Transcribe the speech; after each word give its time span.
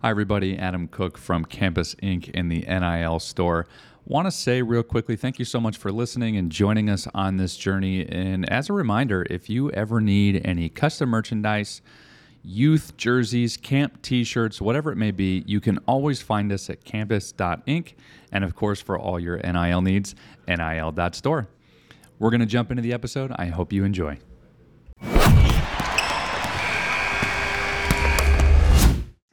Hi, 0.00 0.10
everybody. 0.10 0.56
Adam 0.56 0.86
Cook 0.86 1.18
from 1.18 1.44
Campus 1.44 1.96
Ink. 2.00 2.28
in 2.28 2.48
the 2.48 2.60
NIL 2.60 3.18
store. 3.18 3.66
Want 4.04 4.28
to 4.28 4.30
say 4.30 4.62
real 4.62 4.84
quickly, 4.84 5.16
thank 5.16 5.40
you 5.40 5.44
so 5.44 5.58
much 5.58 5.76
for 5.76 5.90
listening 5.90 6.36
and 6.36 6.52
joining 6.52 6.88
us 6.88 7.08
on 7.14 7.36
this 7.36 7.56
journey. 7.56 8.08
And 8.08 8.48
as 8.48 8.70
a 8.70 8.74
reminder, 8.74 9.26
if 9.28 9.50
you 9.50 9.72
ever 9.72 10.00
need 10.00 10.40
any 10.44 10.68
custom 10.68 11.08
merchandise, 11.08 11.82
youth 12.44 12.96
jerseys, 12.96 13.56
camp 13.56 14.00
t 14.00 14.22
shirts, 14.22 14.60
whatever 14.60 14.92
it 14.92 14.96
may 14.96 15.10
be, 15.10 15.42
you 15.48 15.60
can 15.60 15.78
always 15.78 16.22
find 16.22 16.52
us 16.52 16.70
at 16.70 16.84
campus.ink. 16.84 17.96
And 18.30 18.44
of 18.44 18.54
course, 18.54 18.80
for 18.80 18.96
all 18.96 19.18
your 19.18 19.38
NIL 19.38 19.82
needs, 19.82 20.14
nil.store. 20.46 21.48
We're 22.20 22.30
going 22.30 22.38
to 22.38 22.46
jump 22.46 22.70
into 22.70 22.84
the 22.84 22.92
episode. 22.92 23.32
I 23.34 23.46
hope 23.46 23.72
you 23.72 23.82
enjoy. 23.82 24.20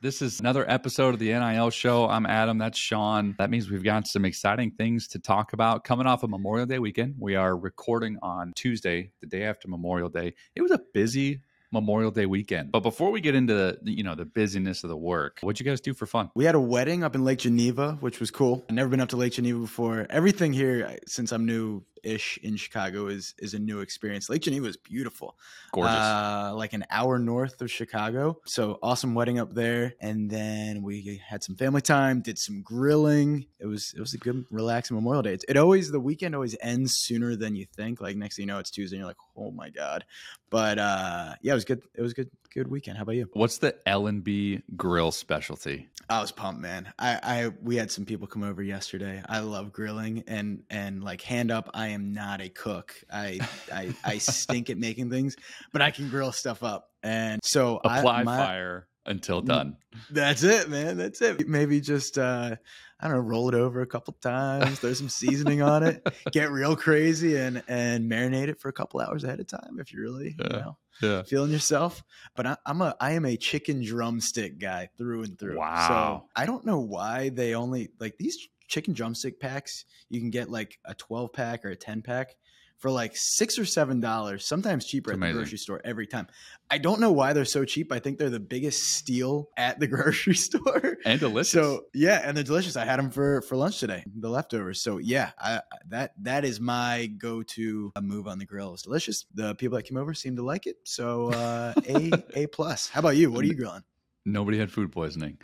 This 0.06 0.22
is 0.22 0.40
another 0.40 0.70
episode 0.70 1.16
of 1.16 1.20
the 1.20 1.30
NIL 1.30 1.72
show. 1.72 2.08
I'm 2.08 2.28
Adam. 2.28 2.60
That's 2.60 2.78
Sean. 2.78 3.34
That 3.40 3.50
means 3.50 3.72
we've 3.72 3.84
got 3.84 4.06
some 4.06 4.24
exciting 4.24 4.70
things 4.70 5.08
to 5.08 5.18
talk 5.18 5.54
about 5.54 5.84
coming 5.84 6.06
off 6.06 6.22
of 6.22 6.30
Memorial 6.30 6.68
Day 6.68 6.78
weekend. 6.78 7.16
We 7.18 7.34
are 7.34 7.58
recording 7.58 8.20
on 8.22 8.54
Tuesday, 8.56 9.10
the 9.22 9.26
day 9.26 9.42
after 9.46 9.68
Memorial 9.68 10.10
Day. 10.10 10.36
It 10.56 10.62
was 10.62 10.70
a 10.70 10.80
busy 10.94 11.42
Memorial 11.72 12.12
Day 12.12 12.28
weekend. 12.28 12.72
But 12.72 12.82
before 12.82 13.10
we 13.10 13.20
get 13.20 13.34
into 13.34 13.56
the, 13.56 13.80
you 13.84 14.04
know 14.04 14.14
the 14.14 14.26
busyness 14.26 14.84
of 14.84 14.92
the 14.92 14.96
work, 14.96 15.40
what'd 15.42 15.60
you 15.60 15.66
guys 15.66 15.82
do 15.82 15.96
for 15.96 16.06
fun? 16.06 16.30
We 16.36 16.46
had 16.46 16.54
a 16.54 16.60
wedding 16.60 17.04
up 17.04 17.16
in 17.16 17.24
Lake 17.24 17.40
Geneva, 17.40 17.98
which 18.00 18.20
was 18.20 18.30
cool. 18.30 18.64
I've 18.70 18.76
never 18.76 18.90
been 18.90 19.02
up 19.02 19.10
to 19.10 19.18
Lake 19.18 19.34
Geneva 19.34 19.58
before. 19.58 20.06
Everything 20.12 20.54
here, 20.54 21.00
since 21.08 21.32
I'm 21.32 21.48
new 21.48 21.84
ish 22.06 22.38
in 22.44 22.56
Chicago, 22.56 23.08
is 23.08 23.34
is 23.40 23.54
a 23.54 23.60
new 23.60 23.82
experience. 23.82 24.30
Lake 24.30 24.44
Geneva 24.44 24.68
is 24.68 24.78
beautiful, 24.78 25.36
Gorgeous. 25.72 25.94
uh, 25.94 26.54
like 26.56 26.74
an 26.74 26.86
hour 26.90 27.20
north 27.20 27.62
of 27.62 27.72
Chicago. 27.72 28.40
So 28.46 28.80
awesome 28.82 29.16
wedding 29.16 29.40
up 29.40 29.54
there, 29.54 29.96
and 30.00 30.30
then 30.30 30.84
we 30.84 31.22
had 31.28 31.44
some 31.44 31.56
family 31.56 31.82
time, 31.82 32.22
did 32.22 32.38
some 32.38 32.62
grilling. 32.62 33.46
It 33.60 33.66
was 33.66 33.94
it 33.96 34.00
was 34.00 34.14
a 34.14 34.18
good 34.18 34.46
relaxing 34.52 34.96
Memorial 34.96 35.24
Day. 35.24 35.34
It, 35.34 35.46
it 35.50 35.58
always 35.58 35.92
the 35.92 36.00
weekend 36.00 36.36
always 36.36 36.56
ends 36.62 36.94
sooner 36.98 37.36
than 37.36 37.56
you 37.56 37.66
think. 37.76 38.00
Like 38.00 38.16
next 38.16 38.36
thing 38.38 38.44
you 38.44 38.48
know, 38.48 38.60
it's 38.60 38.72
Tuesday, 38.72 38.98
and 38.98 39.02
you're 39.02 39.08
like, 39.08 39.18
oh 39.36 39.52
my 39.52 39.70
god. 39.70 40.06
But 40.50 40.80
uh, 40.80 41.36
yeah, 41.42 41.52
it 41.52 41.56
was 41.56 41.66
good. 41.66 41.82
It 41.96 42.02
was 42.02 42.14
good. 42.14 42.30
Good 42.56 42.70
weekend. 42.70 42.96
How 42.96 43.04
about 43.04 43.16
you? 43.16 43.30
What's 43.34 43.58
the 43.58 43.76
Ellenby 43.86 44.62
grill 44.78 45.12
specialty? 45.12 45.90
I 46.10 46.22
was 46.22 46.32
pumped, 46.32 46.62
man. 46.62 46.94
I, 46.98 47.20
I 47.22 47.52
we 47.62 47.76
had 47.76 47.92
some 47.92 48.06
people 48.06 48.28
come 48.28 48.44
over 48.44 48.64
yesterday. 48.64 49.22
I 49.28 49.40
love 49.40 49.74
grilling 49.74 50.24
and 50.26 50.64
and 50.70 51.04
like 51.04 51.22
hand 51.22 51.52
up, 51.52 51.70
I 51.74 51.90
am 51.90 52.14
not 52.14 52.40
a 52.40 52.48
cook. 52.48 52.96
I 53.12 53.42
I, 53.74 53.94
I 54.06 54.18
stink 54.20 54.70
at 54.70 54.78
making 54.78 55.10
things, 55.10 55.36
but 55.74 55.82
I 55.82 55.92
can 55.92 56.10
grill 56.10 56.32
stuff 56.32 56.64
up. 56.64 56.92
And 57.04 57.42
so 57.44 57.82
Apply 57.84 58.20
I, 58.22 58.24
my- 58.24 58.38
fire 58.38 58.88
until 59.06 59.42
done. 59.42 59.76
That's 60.10 60.44
it, 60.44 60.70
man. 60.70 60.96
That's 60.96 61.22
it. 61.22 61.50
Maybe 61.50 61.82
just 61.82 62.18
uh 62.18 62.56
I 63.00 63.08
don't 63.08 63.18
know, 63.18 63.24
roll 63.24 63.50
it 63.50 63.56
over 63.56 63.82
a 63.82 63.88
couple 63.88 64.14
times, 64.22 64.80
throw 64.80 64.94
some 64.94 65.10
seasoning 65.10 65.62
on 65.62 65.84
it, 65.84 66.08
get 66.32 66.52
real 66.52 66.76
crazy 66.76 67.36
and 67.38 67.64
and 67.68 68.10
marinate 68.10 68.48
it 68.48 68.60
for 68.60 68.70
a 68.70 68.74
couple 68.74 69.02
hours 69.02 69.24
ahead 69.24 69.40
of 69.40 69.48
time 69.48 69.78
if 69.80 69.92
you're 69.92 70.04
really, 70.04 70.36
you 70.38 70.50
know, 70.50 70.78
Yeah. 71.02 71.24
feeling 71.24 71.52
yourself. 71.52 72.04
But 72.36 72.48
I, 72.48 72.58
I'm 72.66 72.82
a 72.82 72.96
I 73.00 73.12
am 73.12 73.26
a 73.26 73.38
chicken 73.38 73.84
drumstick 73.84 74.60
guy 74.60 74.90
through 74.98 75.24
and 75.24 75.38
through. 75.38 75.58
Wow. 75.58 76.24
So 76.24 76.30
I 76.36 76.46
don't 76.46 76.66
know 76.66 76.80
why 76.80 77.30
they 77.30 77.54
only 77.54 77.90
like 78.00 78.18
these 78.18 78.48
chicken 78.68 78.94
drumstick 78.94 79.40
packs. 79.40 79.86
You 80.10 80.20
can 80.20 80.30
get 80.30 80.50
like 80.50 80.80
a 80.86 80.96
12 80.96 81.34
pack 81.34 81.66
or 81.66 81.70
a 81.70 81.76
10 81.76 82.02
pack 82.02 82.36
for 82.78 82.92
like 82.92 83.16
six 83.16 83.58
or 83.58 83.66
seven 83.66 84.00
dollars, 84.00 84.46
sometimes 84.46 84.86
cheaper 84.86 85.12
It's 85.12 85.22
at 85.22 85.28
the 85.28 85.34
grocery 85.34 85.58
store 85.58 85.82
every 85.84 86.06
time. 86.08 86.28
I 86.70 86.78
don't 86.78 87.00
know 87.00 87.12
why 87.12 87.34
they're 87.34 87.46
so 87.46 87.64
cheap. 87.66 87.92
I 87.92 88.00
think 88.00 88.18
they're 88.20 88.30
the 88.30 88.40
biggest 88.40 88.84
steal 88.96 89.50
at 89.58 89.80
the 89.80 89.88
grocery 89.96 90.36
store. 90.36 90.98
And 91.06 91.20
delicious. 91.20 91.52
So 91.52 91.86
yeah, 91.94 92.22
and 92.24 92.36
they're 92.36 92.44
delicious. 92.44 92.76
I 92.76 92.86
had 92.86 93.00
them 93.00 93.12
for 93.12 93.42
for 93.44 93.56
lunch 93.56 93.80
today, 93.80 94.04
the 94.20 94.30
leftovers. 94.30 94.82
So 94.82 94.98
yeah, 94.98 95.32
I, 95.40 95.58
I- 95.58 95.62
that 95.90 96.14
that 96.24 96.46
is 96.46 96.60
my 96.60 97.08
go 97.18 97.44
to 97.44 97.92
move 98.02 98.28
on 98.28 98.40
the 98.40 98.46
grill. 98.46 98.74
It's 98.74 98.84
delicious. 98.84 99.26
The 99.34 99.56
people 99.56 99.78
that 99.78 99.84
came 99.84 99.98
over 99.98 100.14
seemed 100.14 100.38
to 100.38 100.44
like 100.44 100.66
it. 100.68 100.78
So 100.84 101.32
uh, 101.32 101.74
a 101.88 102.12
a 102.44 102.48
plus. 102.48 102.90
How 102.90 103.00
about 103.00 103.16
you? 103.18 103.32
What 103.32 103.44
are 103.44 103.48
you 103.48 103.56
grilling? 103.56 103.84
Nobody 104.26 104.58
had 104.58 104.72
food 104.72 104.92
poisoning. 104.92 105.38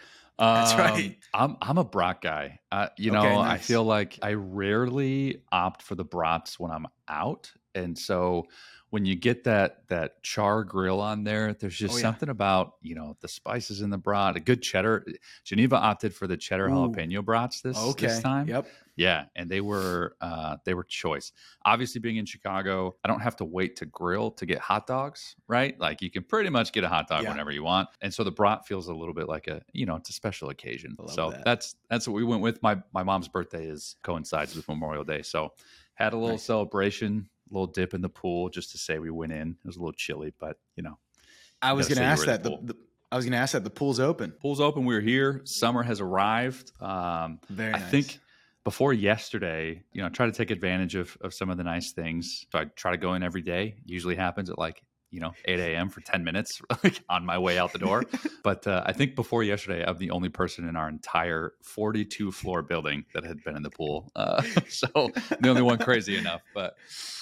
That's 0.53 0.77
Um, 0.77 0.77
right. 0.77 1.17
I'm 1.33 1.55
I'm 1.61 1.77
a 1.77 1.83
brat 1.83 2.21
guy. 2.21 2.59
Uh, 2.71 2.89
you 2.97 3.11
know, 3.11 3.37
Okay, 3.37 3.37
I 3.37 3.59
feel 3.59 3.83
like 3.83 4.19
I 4.21 4.33
rarely 4.33 5.43
opt 5.51 5.81
for 5.83 5.95
the 5.95 6.03
brats 6.03 6.59
when 6.59 6.71
I'm 6.71 6.87
out, 7.07 7.51
and 7.75 7.97
so 7.97 8.47
when 8.91 9.05
you 9.05 9.15
get 9.15 9.45
that 9.45 9.87
that 9.87 10.21
char 10.21 10.63
grill 10.63 10.99
on 11.01 11.23
there, 11.23 11.53
there's 11.53 11.77
just 11.77 11.93
Oh, 11.93 11.97
yeah. 11.97 12.01
something 12.03 12.29
about 12.29 12.73
you 12.81 12.93
know 12.93 13.15
the 13.21 13.27
spices 13.27 13.81
in 13.81 13.89
the 13.89 13.97
brat. 13.97 14.35
A 14.35 14.39
good 14.39 14.61
cheddar. 14.61 15.05
Geneva 15.45 15.77
opted 15.77 16.13
for 16.13 16.27
the 16.27 16.37
cheddar 16.37 16.67
Ooh. 16.67 16.71
jalapeno 16.73 17.23
brats 17.25 17.61
this 17.61 17.77
Okay. 17.77 18.07
this 18.07 18.21
time. 18.21 18.47
Yep. 18.47 18.67
Yeah, 18.97 19.25
and 19.37 19.49
they 19.49 19.61
were 19.61 20.17
uh, 20.19 20.57
they 20.65 20.73
were 20.73 20.83
choice. 20.83 21.31
Obviously, 21.65 22.01
being 22.01 22.17
in 22.17 22.25
Chicago, 22.25 22.97
I 23.03 23.07
don't 23.07 23.21
have 23.21 23.37
to 23.37 23.45
wait 23.45 23.77
to 23.77 23.85
grill 23.85 24.29
to 24.31 24.45
get 24.45 24.59
hot 24.59 24.85
dogs, 24.85 25.37
right? 25.47 25.79
Like 25.79 26.01
you 26.01 26.11
can 26.11 26.23
pretty 26.23 26.49
much 26.49 26.73
get 26.73 26.83
a 26.83 26.89
hot 26.89 27.07
dog 27.07 27.23
Yeah. 27.23 27.29
whenever 27.31 27.51
you 27.51 27.63
want, 27.63 27.87
and 28.01 28.13
so 28.13 28.25
the 28.25 28.31
brat 28.31 28.67
feels 28.67 28.89
a 28.89 28.93
little 28.93 29.13
bit 29.13 29.29
like 29.29 29.47
a 29.47 29.61
you 29.71 29.85
know 29.85 29.95
it's 29.95 30.09
a 30.09 30.13
special 30.13 30.49
occasion. 30.49 30.97
So 31.07 31.31
that. 31.31 31.45
that's 31.45 31.75
that's 31.89 32.05
what 32.07 32.15
we 32.15 32.25
went 32.25 32.41
with. 32.41 32.61
My 32.61 32.77
my 32.93 33.03
mom's 33.03 33.29
birthday 33.29 33.65
is 33.65 33.95
coincides 34.03 34.53
with 34.55 34.67
Memorial 34.67 35.05
Day, 35.05 35.21
so 35.21 35.53
had 35.93 36.11
a 36.13 36.17
little 36.17 36.35
Nice. 36.35 36.43
celebration, 36.43 37.29
little 37.53 37.67
dip 37.67 37.93
in 37.93 38.01
the 38.01 38.09
pool 38.09 38.49
just 38.49 38.71
to 38.71 38.77
say 38.77 38.99
we 38.99 39.09
went 39.09 39.31
in. 39.31 39.51
It 39.63 39.67
was 39.67 39.77
a 39.77 39.79
little 39.79 39.93
chilly, 39.93 40.33
but 40.39 40.57
you 40.75 40.83
know, 40.83 40.97
I 41.61 41.73
was 41.73 41.87
going 41.87 41.97
to 41.97 42.03
ask 42.03 42.25
that. 42.25 42.43
the 42.43 42.57
The, 42.61 42.75
I 43.11 43.17
was 43.17 43.25
going 43.25 43.33
to 43.33 43.39
ask 43.39 43.53
that. 43.53 43.63
The 43.63 43.69
pool's 43.69 43.99
open. 43.99 44.31
pool's 44.31 44.61
open. 44.61 44.85
We're 44.85 45.01
here. 45.01 45.41
Summer 45.43 45.83
has 45.83 45.99
arrived. 45.99 46.71
Um, 46.81 47.39
Very 47.49 47.73
I 47.73 47.79
think 47.79 48.19
before 48.63 48.93
yesterday, 48.93 49.83
you 49.91 50.01
know, 50.01 50.07
I 50.07 50.09
try 50.09 50.27
to 50.27 50.31
take 50.31 50.49
advantage 50.49 50.95
of, 50.95 51.17
of 51.21 51.33
some 51.33 51.49
of 51.49 51.57
the 51.57 51.63
nice 51.63 51.91
things. 51.91 52.45
So 52.51 52.59
I 52.59 52.65
try 52.65 52.91
to 52.91 52.97
go 52.97 53.13
in 53.15 53.23
every 53.23 53.41
day. 53.41 53.75
Usually 53.85 54.15
happens 54.15 54.49
at 54.49 54.57
like, 54.57 54.81
you 55.11 55.19
know, 55.19 55.33
8 55.45 55.59
a.m. 55.59 55.89
for 55.89 56.01
10 56.01 56.23
minutes 56.23 56.61
like 56.83 57.03
on 57.09 57.25
my 57.25 57.37
way 57.37 57.57
out 57.57 57.73
the 57.73 57.79
door. 57.79 58.03
but 58.43 58.65
uh, 58.65 58.83
I 58.85 58.93
think 58.93 59.15
before 59.15 59.43
yesterday, 59.43 59.83
I'm 59.85 59.97
the 59.97 60.11
only 60.11 60.29
person 60.29 60.67
in 60.67 60.75
our 60.75 60.89
entire 60.89 61.53
42 61.63 62.31
floor 62.31 62.61
building 62.61 63.05
that 63.13 63.25
had 63.25 63.43
been 63.43 63.55
in 63.55 63.63
the 63.63 63.69
pool. 63.69 64.11
Uh, 64.15 64.41
so 64.69 64.87
the 65.39 65.49
only 65.49 65.61
one 65.61 65.77
crazy 65.77 66.17
enough. 66.17 66.41
But 66.55 66.75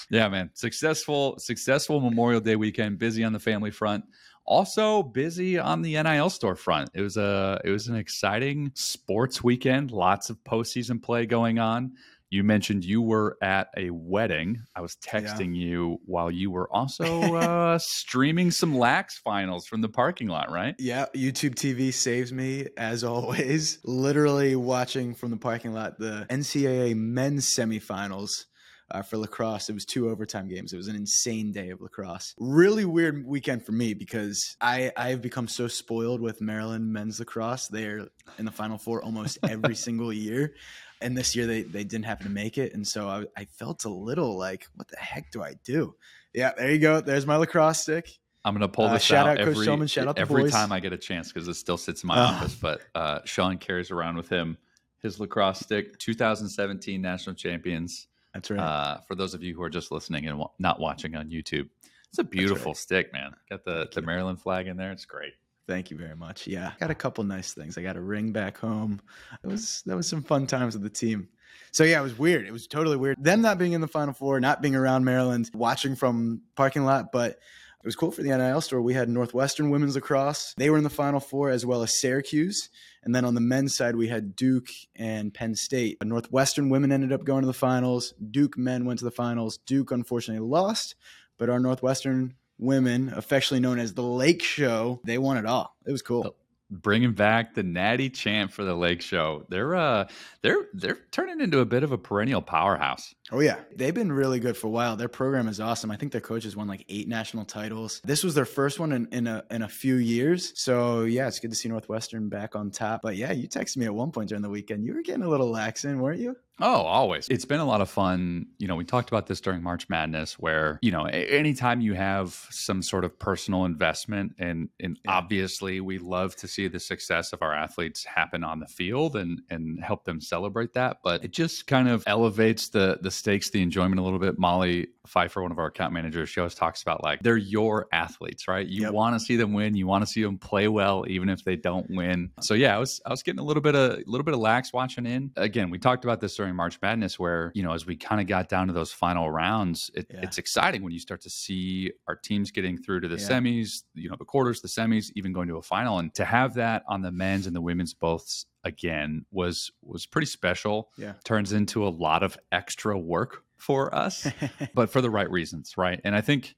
yeah, 0.08 0.28
man, 0.28 0.50
successful, 0.54 1.38
successful 1.38 2.00
Memorial 2.00 2.40
Day 2.40 2.56
weekend, 2.56 2.98
busy 2.98 3.24
on 3.24 3.32
the 3.32 3.40
family 3.40 3.70
front 3.70 4.04
also 4.46 5.02
busy 5.02 5.58
on 5.58 5.80
the 5.80 5.92
NIL 5.92 6.28
storefront. 6.28 6.88
It 6.92 7.02
was 7.02 7.16
a 7.16 7.60
it 7.64 7.70
was 7.70 7.86
an 7.86 7.94
exciting 7.94 8.72
sports 8.74 9.44
weekend. 9.44 9.92
Lots 9.92 10.28
of 10.28 10.42
postseason 10.42 11.00
play 11.00 11.24
going 11.26 11.60
on. 11.60 11.92
You 12.30 12.44
mentioned 12.44 12.84
you 12.84 13.02
were 13.02 13.36
at 13.42 13.70
a 13.76 13.90
wedding. 13.90 14.62
I 14.76 14.82
was 14.82 14.96
texting 14.96 15.56
you 15.56 15.98
while 16.04 16.30
you 16.30 16.52
were 16.52 16.72
also 16.72 17.04
uh, 17.34 17.78
streaming 17.80 18.52
some 18.52 18.78
Lax 18.78 19.18
finals 19.18 19.66
from 19.66 19.80
the 19.80 19.88
parking 19.88 20.28
lot, 20.28 20.48
right? 20.48 20.76
Yeah, 20.78 21.06
YouTube 21.14 21.56
TV 21.56 21.92
saves 21.92 22.32
me 22.32 22.68
as 22.76 23.02
always. 23.02 23.80
Literally 23.84 24.54
watching 24.54 25.14
from 25.14 25.32
the 25.32 25.36
parking 25.36 25.72
lot 25.72 25.98
the 25.98 26.26
NCAA 26.30 26.94
men's 26.94 27.52
semifinals 27.52 28.44
uh, 28.90 29.02
for 29.02 29.18
lacrosse. 29.18 29.68
It 29.68 29.74
was 29.74 29.84
two 29.84 30.08
overtime 30.08 30.48
games. 30.48 30.72
It 30.72 30.76
was 30.76 30.88
an 30.88 30.96
insane 30.96 31.52
day 31.52 31.70
of 31.70 31.80
lacrosse. 31.80 32.34
Really 32.38 32.84
weird 32.84 33.26
weekend 33.26 33.64
for 33.64 33.72
me 33.72 33.94
because 33.94 34.56
I 34.60 34.92
I 34.96 35.10
have 35.10 35.22
become 35.22 35.48
so 35.48 35.68
spoiled 35.68 36.20
with 36.20 36.40
Maryland 36.40 36.92
men's 36.92 37.18
lacrosse. 37.18 37.68
They're 37.68 38.08
in 38.38 38.44
the 38.44 38.52
Final 38.52 38.78
Four 38.78 39.02
almost 39.02 39.38
every 39.42 39.74
single 39.86 40.12
year. 40.12 40.54
And 41.00 41.16
this 41.16 41.34
year 41.34 41.46
they, 41.46 41.62
they 41.62 41.84
didn't 41.84 42.04
happen 42.04 42.26
to 42.26 42.32
make 42.32 42.58
it. 42.58 42.74
And 42.74 42.86
so 42.86 43.08
I, 43.08 43.24
I 43.36 43.44
felt 43.46 43.84
a 43.84 43.88
little 43.88 44.36
like, 44.38 44.66
what 44.74 44.88
the 44.88 44.96
heck 44.98 45.30
do 45.30 45.42
I 45.42 45.54
do? 45.64 45.94
Yeah, 46.34 46.52
there 46.56 46.70
you 46.70 46.78
go. 46.78 47.00
There's 47.00 47.26
my 47.26 47.36
lacrosse 47.36 47.80
stick. 47.80 48.08
I'm 48.44 48.54
gonna 48.54 48.68
pull 48.68 48.86
Uh, 48.86 48.94
this 48.94 49.02
shout 49.02 49.26
out, 49.26 49.32
out 49.38 49.44
Coach 49.44 49.48
every 49.56 49.66
Shulman, 49.66 49.90
shout 49.90 50.08
out 50.08 50.18
every 50.18 50.44
boys. 50.44 50.52
time 50.52 50.72
I 50.72 50.80
get 50.80 50.92
a 50.92 50.96
chance 50.98 51.30
because 51.32 51.46
it 51.48 51.54
still 51.54 51.76
sits 51.76 52.02
in 52.02 52.06
my 52.08 52.18
Ah. 52.18 52.36
office. 52.38 52.54
But 52.54 52.80
uh, 52.94 53.20
Sean 53.24 53.58
carries 53.58 53.90
around 53.90 54.16
with 54.16 54.28
him 54.28 54.56
his 55.02 55.18
lacrosse 55.20 55.60
stick, 55.60 55.98
2017 55.98 57.00
national 57.00 57.34
champions. 57.34 58.06
That's 58.34 58.50
right. 58.50 58.60
uh, 58.60 58.98
for 59.08 59.14
those 59.14 59.34
of 59.34 59.42
you 59.42 59.54
who 59.54 59.62
are 59.62 59.70
just 59.70 59.90
listening 59.90 60.26
and 60.26 60.42
not 60.58 60.78
watching 60.80 61.16
on 61.16 61.30
YouTube. 61.30 61.68
It's 62.10 62.18
a 62.18 62.24
beautiful 62.24 62.72
right. 62.72 62.76
stick, 62.76 63.12
man. 63.12 63.32
Got 63.48 63.64
the, 63.64 63.72
Thank 63.84 63.92
the 63.92 64.00
you. 64.02 64.06
Maryland 64.06 64.40
flag 64.40 64.66
in 64.66 64.76
there. 64.76 64.92
It's 64.92 65.04
great. 65.04 65.32
Thank 65.70 65.92
you 65.92 65.96
very 65.96 66.16
much. 66.16 66.48
Yeah, 66.48 66.72
I 66.74 66.78
got 66.80 66.90
a 66.90 66.96
couple 66.96 67.22
nice 67.22 67.54
things. 67.54 67.78
I 67.78 67.82
got 67.82 67.96
a 67.96 68.00
ring 68.00 68.32
back 68.32 68.58
home. 68.58 69.00
It 69.44 69.46
was 69.46 69.84
that 69.86 69.94
was 69.94 70.08
some 70.08 70.24
fun 70.24 70.48
times 70.48 70.74
with 70.74 70.82
the 70.82 70.90
team. 70.90 71.28
So 71.70 71.84
yeah, 71.84 72.00
it 72.00 72.02
was 72.02 72.18
weird. 72.18 72.44
It 72.44 72.50
was 72.50 72.66
totally 72.66 72.96
weird. 72.96 73.22
Them 73.22 73.40
not 73.40 73.56
being 73.56 73.70
in 73.70 73.80
the 73.80 73.86
Final 73.86 74.12
Four, 74.12 74.40
not 74.40 74.62
being 74.62 74.74
around 74.74 75.04
Maryland, 75.04 75.48
watching 75.54 75.94
from 75.94 76.42
parking 76.56 76.84
lot, 76.84 77.12
but 77.12 77.30
it 77.30 77.84
was 77.84 77.94
cool 77.94 78.10
for 78.10 78.24
the 78.24 78.36
NIL 78.36 78.60
store. 78.60 78.82
We 78.82 78.94
had 78.94 79.08
Northwestern 79.08 79.70
women's 79.70 79.94
lacrosse. 79.94 80.54
They 80.56 80.70
were 80.70 80.76
in 80.76 80.82
the 80.82 80.90
Final 80.90 81.20
Four 81.20 81.50
as 81.50 81.64
well 81.64 81.84
as 81.84 82.00
Syracuse. 82.00 82.68
And 83.04 83.14
then 83.14 83.24
on 83.24 83.36
the 83.36 83.40
men's 83.40 83.76
side, 83.76 83.94
we 83.94 84.08
had 84.08 84.34
Duke 84.34 84.70
and 84.96 85.32
Penn 85.32 85.54
State. 85.54 85.98
Northwestern 86.02 86.68
women 86.68 86.90
ended 86.90 87.12
up 87.12 87.22
going 87.22 87.42
to 87.42 87.46
the 87.46 87.52
finals. 87.52 88.12
Duke 88.32 88.58
men 88.58 88.86
went 88.86 88.98
to 88.98 89.04
the 89.04 89.12
finals. 89.12 89.56
Duke 89.56 89.92
unfortunately 89.92 90.44
lost, 90.44 90.96
but 91.38 91.48
our 91.48 91.60
Northwestern 91.60 92.34
women, 92.60 93.12
affectionately 93.14 93.60
known 93.60 93.78
as 93.78 93.94
the 93.94 94.02
Lake 94.02 94.42
Show, 94.42 95.00
they 95.04 95.18
won 95.18 95.36
it 95.38 95.46
all. 95.46 95.74
It 95.86 95.92
was 95.92 96.02
cool. 96.02 96.36
bringing 96.70 97.12
back 97.12 97.54
the 97.54 97.64
natty 97.64 98.08
champ 98.10 98.52
for 98.52 98.62
the 98.64 98.74
Lake 98.74 99.02
Show. 99.02 99.44
They're 99.48 99.74
uh 99.74 100.08
they're 100.42 100.66
they're 100.72 100.98
turning 101.10 101.40
into 101.40 101.58
a 101.58 101.64
bit 101.64 101.82
of 101.82 101.90
a 101.90 101.98
perennial 101.98 102.42
powerhouse. 102.42 103.12
Oh 103.32 103.40
yeah, 103.40 103.56
they've 103.74 103.94
been 103.94 104.12
really 104.12 104.38
good 104.40 104.56
for 104.56 104.68
a 104.68 104.70
while. 104.70 104.96
Their 104.96 105.08
program 105.08 105.48
is 105.48 105.58
awesome. 105.60 105.90
I 105.90 105.96
think 105.96 106.12
their 106.12 106.20
coaches 106.20 106.56
won 106.56 106.68
like 106.68 106.84
eight 106.88 107.08
national 107.08 107.44
titles. 107.44 108.00
This 108.04 108.22
was 108.22 108.34
their 108.34 108.44
first 108.44 108.78
one 108.78 108.92
in, 108.92 109.08
in 109.10 109.26
a 109.26 109.42
in 109.50 109.62
a 109.62 109.68
few 109.68 109.96
years. 109.96 110.52
So 110.60 111.02
yeah, 111.02 111.26
it's 111.26 111.40
good 111.40 111.50
to 111.50 111.56
see 111.56 111.68
Northwestern 111.68 112.28
back 112.28 112.54
on 112.54 112.70
top. 112.70 113.02
But 113.02 113.16
yeah, 113.16 113.32
you 113.32 113.48
texted 113.48 113.78
me 113.78 113.86
at 113.86 113.94
one 113.94 114.12
point 114.12 114.28
during 114.28 114.42
the 114.42 114.50
weekend. 114.50 114.84
You 114.84 114.94
were 114.94 115.02
getting 115.02 115.22
a 115.24 115.28
little 115.28 115.50
lax 115.50 115.84
in, 115.84 115.98
weren't 116.00 116.20
you? 116.20 116.36
Oh, 116.60 116.82
always. 116.82 117.26
It's 117.28 117.44
been 117.44 117.60
a 117.60 117.64
lot 117.64 117.80
of 117.80 117.88
fun. 117.88 118.46
You 118.58 118.68
know, 118.68 118.76
we 118.76 118.84
talked 118.84 119.08
about 119.08 119.26
this 119.26 119.40
during 119.40 119.62
March 119.62 119.88
Madness 119.88 120.38
where, 120.38 120.78
you 120.82 120.90
know, 120.90 121.04
anytime 121.04 121.80
you 121.80 121.94
have 121.94 122.34
some 122.50 122.82
sort 122.82 123.04
of 123.04 123.18
personal 123.18 123.64
investment 123.64 124.34
and 124.38 124.68
and 124.78 124.98
yeah. 125.04 125.12
obviously 125.12 125.80
we 125.80 125.98
love 125.98 126.36
to 126.36 126.48
see 126.48 126.68
the 126.68 126.80
success 126.80 127.32
of 127.32 127.40
our 127.42 127.54
athletes 127.54 128.04
happen 128.04 128.44
on 128.44 128.60
the 128.60 128.66
field 128.66 129.16
and 129.16 129.40
and 129.48 129.82
help 129.82 130.04
them 130.04 130.20
celebrate 130.20 130.74
that, 130.74 130.98
but 131.02 131.24
it 131.24 131.32
just 131.32 131.66
kind 131.66 131.88
of 131.88 132.04
elevates 132.06 132.68
the 132.68 132.98
the 133.00 133.10
stakes, 133.10 133.50
the 133.50 133.62
enjoyment 133.62 133.98
a 133.98 134.02
little 134.02 134.18
bit. 134.18 134.38
Molly 134.38 134.88
Pfeiffer, 135.06 135.42
one 135.42 135.52
of 135.52 135.58
our 135.58 135.66
account 135.66 135.94
managers, 135.94 136.28
she 136.28 136.40
always 136.40 136.54
talks 136.54 136.82
about 136.82 137.02
like 137.02 137.20
they're 137.22 137.36
your 137.36 137.88
athletes, 137.92 138.46
right? 138.46 138.66
You 138.66 138.82
yep. 138.82 138.92
want 138.92 139.14
to 139.14 139.20
see 139.20 139.36
them 139.36 139.54
win, 139.54 139.74
you 139.76 139.86
want 139.86 140.02
to 140.02 140.06
see 140.06 140.22
them 140.22 140.36
play 140.36 140.68
well 140.68 141.04
even 141.08 141.30
if 141.30 141.42
they 141.42 141.56
don't 141.56 141.88
win. 141.88 142.30
So 142.40 142.52
yeah, 142.52 142.76
I 142.76 142.78
was 142.78 143.00
I 143.06 143.10
was 143.10 143.22
getting 143.22 143.40
a 143.40 143.44
little 143.44 143.62
bit 143.62 143.74
of 143.74 143.98
a 143.98 144.02
little 144.06 144.24
bit 144.24 144.34
of 144.34 144.40
lax 144.40 144.74
watching 144.74 145.06
in. 145.06 145.30
Again, 145.36 145.70
we 145.70 145.78
talked 145.78 146.04
about 146.04 146.20
this 146.20 146.36
during 146.36 146.49
during 146.50 146.56
March 146.56 146.78
Madness, 146.82 147.18
where 147.18 147.52
you 147.54 147.62
know 147.62 147.72
as 147.72 147.86
we 147.86 147.96
kind 147.96 148.20
of 148.20 148.26
got 148.26 148.48
down 148.48 148.66
to 148.66 148.72
those 148.72 148.92
final 148.92 149.30
rounds, 149.30 149.90
it, 149.94 150.06
yeah. 150.10 150.20
it's 150.22 150.38
exciting 150.38 150.82
when 150.82 150.92
you 150.92 150.98
start 150.98 151.20
to 151.22 151.30
see 151.30 151.92
our 152.08 152.16
teams 152.16 152.50
getting 152.50 152.76
through 152.76 153.00
to 153.00 153.08
the 153.08 153.16
yeah. 153.16 153.28
semis, 153.28 153.82
you 153.94 154.10
know, 154.10 154.16
the 154.18 154.24
quarters, 154.24 154.60
the 154.60 154.68
semis, 154.68 155.10
even 155.14 155.32
going 155.32 155.48
to 155.48 155.56
a 155.56 155.62
final, 155.62 155.98
and 155.98 156.12
to 156.14 156.24
have 156.24 156.54
that 156.54 156.82
on 156.88 157.02
the 157.02 157.12
men's 157.12 157.46
and 157.46 157.54
the 157.54 157.60
women's 157.60 157.94
both 157.94 158.44
again 158.64 159.24
was 159.30 159.70
was 159.82 160.06
pretty 160.06 160.26
special. 160.26 160.90
Yeah, 160.96 161.14
turns 161.24 161.52
into 161.52 161.86
a 161.86 161.90
lot 161.90 162.22
of 162.22 162.36
extra 162.52 162.98
work 162.98 163.44
for 163.56 163.94
us, 163.94 164.26
but 164.74 164.90
for 164.90 165.00
the 165.00 165.10
right 165.10 165.30
reasons, 165.30 165.74
right? 165.76 166.00
And 166.04 166.14
I 166.14 166.20
think. 166.20 166.56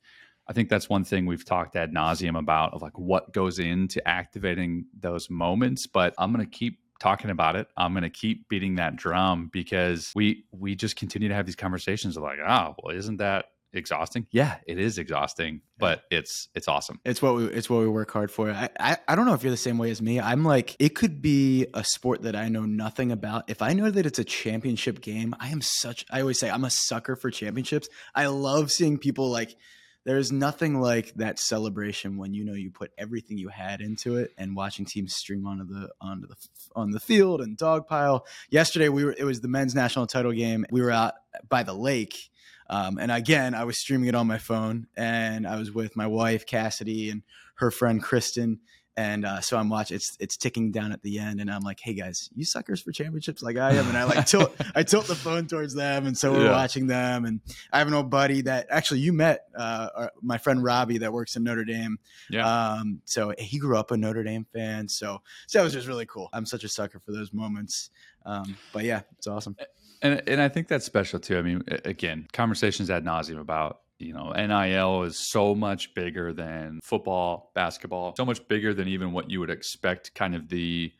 I 0.48 0.52
think 0.52 0.68
that's 0.68 0.88
one 0.88 1.04
thing 1.04 1.24
we've 1.24 1.44
talked 1.44 1.76
ad 1.76 1.94
nauseum 1.94 2.36
about 2.36 2.74
of 2.74 2.82
like 2.82 2.98
what 2.98 3.32
goes 3.32 3.60
into 3.60 4.06
activating 4.06 4.86
those 4.98 5.30
moments. 5.30 5.86
But 5.86 6.14
I'm 6.18 6.32
going 6.32 6.44
to 6.44 6.50
keep 6.50 6.80
talking 7.02 7.30
about 7.30 7.56
it. 7.56 7.66
I'm 7.76 7.92
going 7.92 8.04
to 8.04 8.10
keep 8.10 8.48
beating 8.48 8.76
that 8.76 8.96
drum 8.96 9.50
because 9.52 10.12
we 10.14 10.44
we 10.52 10.76
just 10.76 10.96
continue 10.96 11.28
to 11.28 11.34
have 11.34 11.46
these 11.46 11.56
conversations 11.56 12.16
of 12.16 12.22
like, 12.22 12.38
oh, 12.38 12.76
well, 12.82 12.96
isn't 12.96 13.16
that 13.16 13.46
exhausting? 13.72 14.26
Yeah, 14.30 14.58
it 14.66 14.78
is 14.78 14.98
exhausting, 14.98 15.62
but 15.78 16.04
it's 16.10 16.48
it's 16.54 16.68
awesome. 16.68 17.00
It's 17.04 17.20
what 17.20 17.34
we 17.34 17.46
it's 17.46 17.68
what 17.68 17.80
we 17.80 17.88
work 17.88 18.12
hard 18.12 18.30
for. 18.30 18.50
I, 18.50 18.68
I 18.78 18.96
I 19.08 19.16
don't 19.16 19.26
know 19.26 19.34
if 19.34 19.42
you're 19.42 19.50
the 19.50 19.56
same 19.56 19.78
way 19.78 19.90
as 19.90 20.00
me. 20.00 20.20
I'm 20.20 20.44
like, 20.44 20.76
it 20.78 20.90
could 20.90 21.20
be 21.20 21.66
a 21.74 21.82
sport 21.82 22.22
that 22.22 22.36
I 22.36 22.48
know 22.48 22.64
nothing 22.64 23.10
about. 23.10 23.50
If 23.50 23.62
I 23.62 23.72
know 23.72 23.90
that 23.90 24.06
it's 24.06 24.20
a 24.20 24.24
championship 24.24 25.00
game, 25.00 25.34
I 25.40 25.48
am 25.48 25.60
such. 25.60 26.06
I 26.10 26.20
always 26.20 26.38
say 26.38 26.50
I'm 26.50 26.64
a 26.64 26.70
sucker 26.70 27.16
for 27.16 27.30
championships. 27.30 27.88
I 28.14 28.26
love 28.26 28.70
seeing 28.70 28.96
people 28.96 29.28
like 29.28 29.56
there's 30.04 30.32
nothing 30.32 30.80
like 30.80 31.14
that 31.14 31.38
celebration 31.38 32.16
when 32.16 32.34
you 32.34 32.44
know 32.44 32.54
you 32.54 32.70
put 32.70 32.90
everything 32.98 33.38
you 33.38 33.48
had 33.48 33.80
into 33.80 34.16
it 34.16 34.32
and 34.36 34.56
watching 34.56 34.84
teams 34.84 35.14
stream 35.14 35.46
onto 35.46 35.64
the 35.64 35.90
onto 36.00 36.26
the 36.26 36.36
on 36.74 36.90
the 36.90 37.00
field 37.00 37.40
and 37.40 37.56
dog 37.56 37.86
pile. 37.86 38.26
Yesterday 38.50 38.88
we 38.88 39.04
were 39.04 39.14
it 39.16 39.24
was 39.24 39.40
the 39.40 39.48
men's 39.48 39.74
national 39.74 40.06
title 40.06 40.32
game. 40.32 40.66
We 40.70 40.82
were 40.82 40.90
out 40.90 41.14
by 41.48 41.62
the 41.62 41.74
lake. 41.74 42.30
Um, 42.68 42.98
and 42.98 43.12
again, 43.12 43.54
I 43.54 43.64
was 43.64 43.76
streaming 43.76 44.08
it 44.08 44.14
on 44.14 44.26
my 44.26 44.38
phone, 44.38 44.86
and 44.96 45.46
I 45.46 45.56
was 45.56 45.72
with 45.72 45.94
my 45.94 46.06
wife 46.06 46.46
Cassidy 46.46 47.10
and 47.10 47.22
her 47.56 47.70
friend 47.70 48.02
Kristen, 48.02 48.60
and 48.96 49.24
uh, 49.24 49.40
so 49.40 49.56
I'm 49.56 49.70
watching. 49.70 49.94
It's 49.94 50.16
it's 50.20 50.36
ticking 50.36 50.70
down 50.70 50.92
at 50.92 51.02
the 51.02 51.18
end, 51.18 51.40
and 51.40 51.50
I'm 51.50 51.62
like, 51.62 51.80
"Hey 51.80 51.94
guys, 51.94 52.28
you 52.34 52.44
suckers 52.44 52.80
for 52.80 52.92
championships 52.92 53.42
like 53.42 53.56
I 53.56 53.72
am." 53.74 53.88
And 53.88 53.96
I 53.96 54.04
like 54.04 54.26
tilt 54.26 54.54
I 54.74 54.82
tilt 54.82 55.06
the 55.06 55.14
phone 55.14 55.46
towards 55.46 55.74
them, 55.74 56.06
and 56.06 56.16
so 56.16 56.32
we're 56.32 56.44
yeah. 56.44 56.52
watching 56.52 56.86
them. 56.86 57.24
And 57.24 57.40
I 57.72 57.78
have 57.78 57.88
an 57.88 57.94
old 57.94 58.10
buddy 58.10 58.42
that 58.42 58.66
actually 58.70 59.00
you 59.00 59.12
met, 59.12 59.46
uh, 59.56 60.08
my 60.20 60.36
friend 60.36 60.62
Robbie 60.62 60.98
that 60.98 61.12
works 61.12 61.36
in 61.36 61.44
Notre 61.44 61.64
Dame. 61.64 61.98
Yeah. 62.30 62.46
Um, 62.46 63.00
so 63.04 63.32
he 63.38 63.58
grew 63.58 63.78
up 63.78 63.90
a 63.90 63.96
Notre 63.96 64.22
Dame 64.22 64.46
fan. 64.52 64.88
So 64.88 65.22
so 65.46 65.58
that 65.58 65.64
was 65.64 65.72
just 65.72 65.88
really 65.88 66.06
cool. 66.06 66.28
I'm 66.32 66.44
such 66.44 66.64
a 66.64 66.68
sucker 66.68 67.00
for 67.00 67.12
those 67.12 67.32
moments. 67.32 67.90
Um, 68.26 68.56
but 68.72 68.84
yeah, 68.84 69.02
it's 69.16 69.26
awesome. 69.26 69.56
And 70.02 70.22
and 70.26 70.40
I 70.40 70.48
think 70.48 70.68
that's 70.68 70.84
special 70.84 71.18
too. 71.18 71.38
I 71.38 71.42
mean, 71.42 71.62
again, 71.84 72.26
conversations 72.32 72.90
ad 72.90 73.04
nauseum 73.04 73.40
about 73.40 73.80
you 73.98 74.12
know, 74.12 74.32
NIL 74.32 75.04
is 75.04 75.18
so 75.18 75.54
much 75.54 75.94
bigger 75.94 76.32
than 76.32 76.80
football, 76.82 77.52
basketball, 77.54 78.14
so 78.16 78.24
much 78.24 78.46
bigger 78.48 78.74
than 78.74 78.88
even 78.88 79.12
what 79.12 79.30
you 79.30 79.40
would 79.40 79.50
expect 79.50 80.14
kind 80.14 80.34
of 80.34 80.48
the 80.48 80.92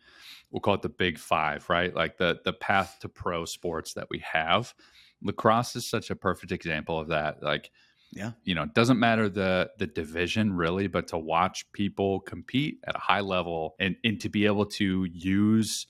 we'll 0.50 0.60
call 0.60 0.74
it 0.74 0.82
the 0.82 0.88
big 0.88 1.18
5, 1.18 1.68
right? 1.68 1.94
Like 1.94 2.18
the 2.18 2.40
the 2.44 2.52
path 2.52 2.98
to 3.00 3.08
pro 3.08 3.44
sports 3.44 3.94
that 3.94 4.08
we 4.10 4.22
have. 4.30 4.74
Lacrosse 5.22 5.76
is 5.76 5.88
such 5.88 6.10
a 6.10 6.16
perfect 6.16 6.52
example 6.52 6.98
of 6.98 7.08
that. 7.08 7.42
Like 7.42 7.70
yeah. 8.12 8.32
You 8.44 8.54
know, 8.54 8.64
it 8.64 8.74
doesn't 8.74 8.98
matter 8.98 9.28
the 9.28 9.70
the 9.78 9.86
division 9.86 10.52
really, 10.52 10.86
but 10.86 11.08
to 11.08 11.18
watch 11.18 11.70
people 11.72 12.20
compete 12.20 12.78
at 12.86 12.94
a 12.94 12.98
high 12.98 13.20
level 13.20 13.74
and 13.80 13.96
and 14.04 14.20
to 14.20 14.28
be 14.28 14.46
able 14.46 14.66
to 14.66 15.04
use 15.04 15.86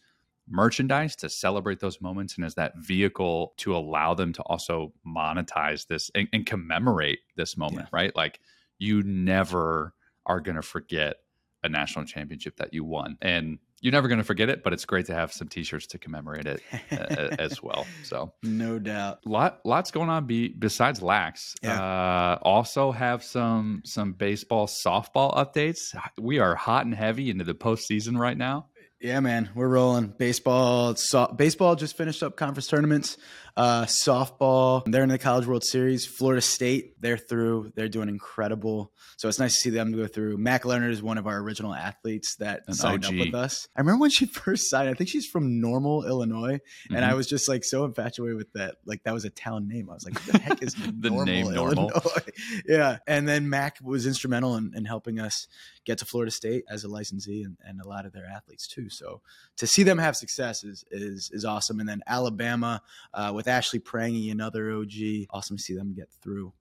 merchandise 0.48 1.16
to 1.16 1.28
celebrate 1.28 1.80
those 1.80 2.00
moments 2.00 2.36
and 2.36 2.44
as 2.44 2.54
that 2.54 2.72
vehicle 2.78 3.54
to 3.58 3.76
allow 3.76 4.14
them 4.14 4.32
to 4.32 4.42
also 4.42 4.92
monetize 5.06 5.86
this 5.86 6.10
and, 6.14 6.28
and 6.32 6.46
commemorate 6.46 7.20
this 7.36 7.56
moment, 7.56 7.88
yeah. 7.92 7.98
right? 7.98 8.16
Like 8.16 8.40
you 8.78 9.02
never 9.02 9.94
are 10.26 10.40
going 10.40 10.56
to 10.56 10.62
forget 10.62 11.16
a 11.64 11.68
national 11.68 12.04
championship 12.04 12.56
that 12.56 12.74
you 12.74 12.84
won. 12.84 13.16
And 13.22 13.58
you're 13.80 13.92
never 13.92 14.06
going 14.06 14.18
to 14.18 14.24
forget 14.24 14.48
it, 14.48 14.62
but 14.62 14.72
it's 14.72 14.84
great 14.84 15.06
to 15.06 15.14
have 15.14 15.32
some 15.32 15.48
t-shirts 15.48 15.88
to 15.88 15.98
commemorate 15.98 16.46
it 16.46 16.62
as 16.90 17.60
well. 17.62 17.84
So 18.04 18.32
no 18.42 18.78
doubt, 18.78 19.26
lot 19.26 19.60
lots 19.64 19.90
going 19.90 20.08
on. 20.08 20.26
Be 20.26 20.48
besides 20.48 21.02
lax, 21.02 21.56
yeah. 21.62 21.82
uh, 21.82 22.38
also 22.42 22.92
have 22.92 23.24
some 23.24 23.82
some 23.84 24.12
baseball, 24.12 24.68
softball 24.68 25.36
updates. 25.36 25.96
We 26.16 26.38
are 26.38 26.54
hot 26.54 26.84
and 26.84 26.94
heavy 26.94 27.28
into 27.28 27.44
the 27.44 27.54
postseason 27.54 28.16
right 28.16 28.38
now. 28.38 28.68
Yeah, 29.02 29.18
man, 29.18 29.50
we're 29.56 29.66
rolling. 29.66 30.14
Baseball, 30.16 30.94
so, 30.94 31.26
baseball 31.26 31.74
just 31.74 31.96
finished 31.96 32.22
up 32.22 32.36
conference 32.36 32.68
tournaments. 32.68 33.16
Uh, 33.56 33.84
softball, 33.84 34.82
they're 34.86 35.02
in 35.02 35.08
the 35.08 35.18
College 35.18 35.46
World 35.46 35.64
Series. 35.64 36.06
Florida 36.06 36.40
State, 36.40 37.00
they're 37.00 37.18
through. 37.18 37.72
They're 37.74 37.88
doing 37.88 38.08
incredible. 38.08 38.92
So 39.16 39.28
it's 39.28 39.38
nice 39.38 39.54
to 39.54 39.60
see 39.60 39.70
them 39.70 39.92
go 39.92 40.06
through. 40.06 40.38
Mac 40.38 40.64
Leonard 40.64 40.90
is 40.90 41.02
one 41.02 41.18
of 41.18 41.26
our 41.26 41.38
original 41.38 41.74
athletes 41.74 42.36
that 42.36 42.62
An 42.66 42.74
signed 42.74 43.04
OG. 43.04 43.12
up 43.12 43.18
with 43.18 43.34
us. 43.34 43.68
I 43.76 43.80
remember 43.80 44.00
when 44.00 44.10
she 44.10 44.26
first 44.26 44.70
signed. 44.70 44.88
I 44.88 44.94
think 44.94 45.10
she's 45.10 45.26
from 45.26 45.60
Normal, 45.60 46.06
Illinois, 46.06 46.54
mm-hmm. 46.54 46.94
and 46.94 47.04
I 47.04 47.08
mm-hmm. 47.08 47.18
was 47.18 47.26
just 47.26 47.48
like 47.48 47.62
so 47.64 47.84
infatuated 47.84 48.38
with 48.38 48.52
that. 48.54 48.76
Like 48.86 49.02
that 49.04 49.12
was 49.12 49.24
a 49.24 49.30
town 49.30 49.68
name. 49.68 49.90
I 49.90 49.94
was 49.94 50.04
like, 50.04 50.14
"What 50.14 50.32
the 50.32 50.38
heck 50.38 50.62
is 50.62 50.74
the 51.00 51.10
Normal, 51.10 51.24
name 51.24 51.52
Normal?" 51.52 51.90
yeah, 52.66 52.98
and 53.06 53.28
then 53.28 53.50
Mac 53.50 53.78
was 53.82 54.06
instrumental 54.06 54.56
in, 54.56 54.72
in, 54.74 54.86
helping 54.86 55.20
us 55.20 55.46
get 55.84 55.98
to 55.98 56.04
Florida 56.04 56.30
State 56.30 56.64
as 56.70 56.84
a 56.84 56.88
licensee 56.88 57.42
and, 57.42 57.56
and 57.64 57.80
a 57.80 57.88
lot 57.88 58.06
of 58.06 58.12
their 58.12 58.26
athletes 58.26 58.66
too. 58.66 58.88
So 58.88 59.20
to 59.56 59.66
see 59.66 59.82
them 59.82 59.98
have 59.98 60.16
success 60.16 60.64
is 60.64 60.84
is, 60.90 61.30
is 61.32 61.44
awesome. 61.44 61.80
And 61.80 61.88
then 61.88 62.02
Alabama 62.06 62.82
uh, 63.12 63.32
with 63.42 63.48
Ashley 63.48 63.80
Prange, 63.80 64.30
another 64.30 64.70
OG, 64.70 65.26
awesome 65.30 65.56
to 65.56 65.62
see 65.62 65.74
them 65.74 65.94
get 65.94 66.08
through 66.22 66.52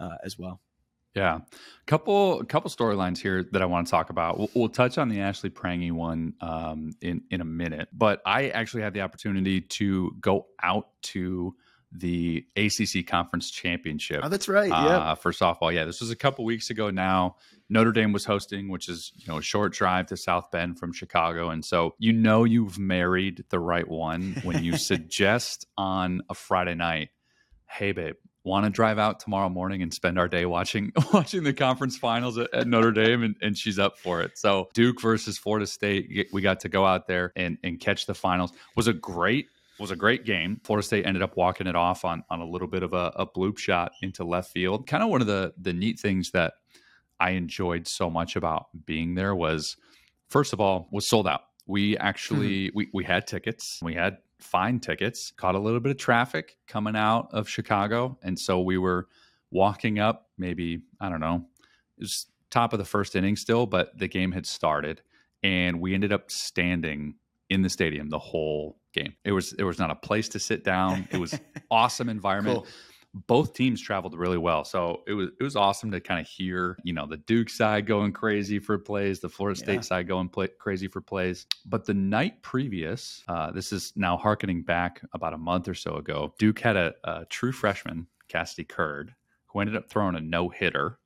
uh, 0.00 0.16
as 0.24 0.36
well. 0.36 0.60
Yeah, 1.14 1.38
couple 1.86 2.42
couple 2.42 2.68
storylines 2.70 3.18
here 3.18 3.44
that 3.52 3.62
I 3.62 3.66
want 3.66 3.86
to 3.86 3.90
talk 3.92 4.10
about. 4.10 4.36
We'll, 4.36 4.50
we'll 4.52 4.68
touch 4.68 4.98
on 4.98 5.08
the 5.08 5.20
Ashley 5.20 5.48
Prange 5.48 5.92
one 5.92 6.34
um, 6.40 6.90
in 7.02 7.22
in 7.30 7.40
a 7.40 7.44
minute, 7.44 7.88
but 7.92 8.20
I 8.26 8.48
actually 8.48 8.82
had 8.82 8.94
the 8.94 9.02
opportunity 9.02 9.60
to 9.60 10.10
go 10.20 10.46
out 10.60 10.88
to 11.02 11.54
the 11.94 12.44
ACC 12.56 13.06
Conference 13.06 13.50
Championship. 13.50 14.20
Oh, 14.22 14.28
that's 14.28 14.48
right. 14.48 14.68
Yeah, 14.68 14.74
uh, 14.74 15.14
for 15.14 15.32
softball. 15.32 15.72
Yeah, 15.72 15.84
this 15.84 16.00
was 16.00 16.10
a 16.10 16.16
couple 16.16 16.44
weeks 16.44 16.70
ago 16.70 16.90
now. 16.90 17.36
Notre 17.68 17.92
Dame 17.92 18.12
was 18.12 18.24
hosting, 18.24 18.68
which 18.68 18.88
is 18.88 19.12
you 19.16 19.24
know 19.28 19.38
a 19.38 19.42
short 19.42 19.72
drive 19.72 20.06
to 20.06 20.16
South 20.16 20.50
Bend 20.50 20.78
from 20.78 20.92
Chicago, 20.92 21.50
and 21.50 21.64
so 21.64 21.94
you 21.98 22.12
know 22.12 22.44
you've 22.44 22.78
married 22.78 23.44
the 23.50 23.60
right 23.60 23.86
one 23.86 24.36
when 24.42 24.64
you 24.64 24.76
suggest 24.76 25.66
on 25.78 26.22
a 26.28 26.34
Friday 26.34 26.74
night, 26.74 27.10
"Hey, 27.66 27.92
babe, 27.92 28.16
want 28.44 28.64
to 28.64 28.70
drive 28.70 28.98
out 28.98 29.20
tomorrow 29.20 29.48
morning 29.48 29.82
and 29.82 29.92
spend 29.92 30.18
our 30.18 30.28
day 30.28 30.46
watching 30.46 30.92
watching 31.12 31.42
the 31.42 31.52
conference 31.52 31.96
finals 31.96 32.38
at, 32.38 32.52
at 32.52 32.66
Notre 32.66 32.92
Dame, 32.92 33.22
and, 33.22 33.36
and, 33.40 33.56
she's 33.56 33.78
up 33.78 33.98
for 33.98 34.20
it. 34.20 34.36
So 34.36 34.68
Duke 34.74 35.00
versus 35.00 35.38
Florida 35.38 35.66
State, 35.66 36.28
we 36.32 36.42
got 36.42 36.60
to 36.60 36.68
go 36.68 36.84
out 36.84 37.06
there 37.06 37.32
and, 37.34 37.56
and 37.64 37.80
catch 37.80 38.06
the 38.06 38.14
finals. 38.14 38.52
Was 38.76 38.86
a 38.86 38.92
great 38.92 39.48
was 39.78 39.90
a 39.90 39.96
great 39.96 40.24
game. 40.24 40.60
Florida 40.64 40.86
State 40.86 41.06
ended 41.06 41.22
up 41.22 41.36
walking 41.36 41.66
it 41.66 41.76
off 41.76 42.04
on 42.04 42.24
on 42.30 42.40
a 42.40 42.46
little 42.46 42.68
bit 42.68 42.82
of 42.82 42.92
a, 42.92 43.12
a 43.16 43.26
bloop 43.26 43.58
shot 43.58 43.92
into 44.02 44.24
left 44.24 44.52
field. 44.52 44.86
Kind 44.86 45.02
of 45.02 45.10
one 45.10 45.20
of 45.20 45.26
the 45.26 45.52
the 45.58 45.72
neat 45.72 45.98
things 45.98 46.30
that 46.32 46.54
I 47.20 47.30
enjoyed 47.30 47.86
so 47.86 48.10
much 48.10 48.36
about 48.36 48.66
being 48.86 49.14
there 49.14 49.34
was, 49.34 49.76
first 50.28 50.52
of 50.52 50.60
all, 50.60 50.88
was 50.90 51.08
sold 51.08 51.26
out. 51.26 51.42
We 51.66 51.96
actually 51.98 52.68
mm-hmm. 52.68 52.78
we 52.78 52.88
we 52.92 53.04
had 53.04 53.26
tickets. 53.26 53.80
We 53.82 53.94
had 53.94 54.18
fine 54.40 54.80
tickets. 54.80 55.32
Caught 55.36 55.54
a 55.54 55.60
little 55.60 55.80
bit 55.80 55.90
of 55.90 55.98
traffic 55.98 56.56
coming 56.66 56.96
out 56.96 57.28
of 57.32 57.48
Chicago, 57.48 58.18
and 58.22 58.38
so 58.38 58.60
we 58.60 58.78
were 58.78 59.08
walking 59.50 59.98
up. 59.98 60.28
Maybe 60.38 60.82
I 61.00 61.08
don't 61.08 61.20
know. 61.20 61.46
It 61.98 62.02
was 62.02 62.26
top 62.50 62.72
of 62.72 62.78
the 62.78 62.84
first 62.84 63.16
inning 63.16 63.36
still, 63.36 63.66
but 63.66 63.98
the 63.98 64.06
game 64.06 64.30
had 64.30 64.46
started 64.46 65.02
and 65.44 65.78
we 65.78 65.94
ended 65.94 66.12
up 66.12 66.30
standing 66.30 67.14
in 67.50 67.62
the 67.62 67.68
stadium 67.68 68.08
the 68.08 68.18
whole 68.18 68.78
game. 68.94 69.14
It 69.24 69.32
was 69.32 69.52
it 69.52 69.64
was 69.64 69.78
not 69.78 69.90
a 69.90 69.94
place 69.94 70.28
to 70.30 70.38
sit 70.38 70.64
down. 70.64 71.06
It 71.10 71.18
was 71.18 71.38
awesome 71.70 72.08
environment. 72.08 72.60
Cool. 72.60 72.66
Both 73.28 73.54
teams 73.54 73.80
traveled 73.80 74.18
really 74.18 74.38
well, 74.38 74.64
so 74.64 75.02
it 75.06 75.12
was 75.12 75.28
it 75.38 75.44
was 75.44 75.54
awesome 75.54 75.92
to 75.92 76.00
kind 76.00 76.20
of 76.20 76.26
hear 76.26 76.76
you 76.82 76.92
know 76.92 77.06
the 77.06 77.16
Duke 77.18 77.48
side 77.48 77.86
going 77.86 78.12
crazy 78.12 78.58
for 78.58 78.76
plays, 78.76 79.20
the 79.20 79.28
Florida 79.28 79.56
State 79.56 79.74
Yeah. 79.74 79.80
side 79.82 80.08
going 80.08 80.28
play, 80.28 80.48
crazy 80.58 80.88
for 80.88 81.00
plays. 81.00 81.46
But 81.64 81.84
the 81.84 81.94
night 81.94 82.42
previous, 82.42 83.22
uh, 83.28 83.52
this 83.52 83.72
is 83.72 83.92
now 83.94 84.16
harkening 84.16 84.62
back 84.62 85.00
about 85.12 85.32
a 85.32 85.38
month 85.38 85.68
or 85.68 85.74
so 85.74 85.94
ago. 85.94 86.34
Duke 86.40 86.58
had 86.58 86.76
a, 86.76 86.94
a 87.04 87.24
true 87.26 87.52
freshman, 87.52 88.08
Cassidy 88.26 88.64
Curd, 88.64 89.14
who 89.46 89.60
ended 89.60 89.76
up 89.76 89.88
throwing 89.88 90.16
a 90.16 90.20
no 90.20 90.48
hitter. 90.48 90.98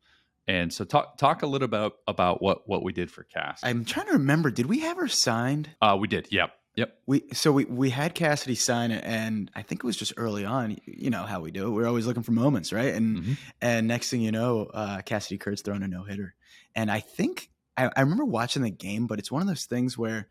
And 0.47 0.73
so 0.73 0.87
talk 0.87 1.19
talk 1.19 1.43
a 1.43 1.47
little 1.47 1.67
about 1.67 1.97
about 2.07 2.41
what 2.41 2.67
what 2.67 2.83
we 2.83 2.95
did 2.95 3.11
for 3.11 3.25
Cass. 3.25 3.61
I'm 3.63 3.85
trying 3.85 4.07
to 4.07 4.13
remember. 4.13 4.51
Did 4.51 4.65
we 4.65 4.79
have 4.79 4.97
her 4.97 5.09
signed? 5.09 5.69
Uh, 5.83 5.99
we 6.01 6.09
did. 6.09 6.29
Yep. 6.31 6.53
Yep. 6.79 6.99
We 7.07 7.25
so 7.33 7.51
we 7.51 7.65
we 7.65 7.91
had 7.91 8.15
Cassidy 8.15 8.55
sign 8.55 8.93
it, 8.93 9.03
and 9.05 9.51
I 9.57 9.63
think 9.63 9.83
it 9.83 9.87
was 9.87 9.97
just 9.97 10.13
early 10.17 10.45
on. 10.45 10.77
You 10.87 11.11
know 11.11 11.25
how 11.25 11.41
we 11.41 11.51
do 11.51 11.67
it. 11.67 11.71
We're 11.71 11.89
always 11.89 12.07
looking 12.07 12.23
for 12.23 12.31
moments, 12.31 12.73
right? 12.73 12.95
And 12.95 13.19
Mhm. 13.19 13.37
and 13.61 13.89
next 13.89 14.11
thing 14.11 14.21
you 14.21 14.31
know, 14.31 14.67
uh, 14.67 15.03
Cassidy 15.03 15.39
Curd's 15.39 15.63
throwing 15.63 15.83
a 15.83 15.89
no 15.89 16.05
hitter, 16.05 16.37
and 16.77 16.89
I 16.89 17.01
think 17.01 17.51
I, 17.77 17.91
I 17.97 18.03
remember 18.03 18.25
watching 18.25 18.63
the 18.63 18.71
game, 18.71 19.09
but 19.09 19.19
it's 19.19 19.33
one 19.33 19.43
of 19.43 19.49
those 19.49 19.67
things 19.67 19.99
where. 19.99 20.29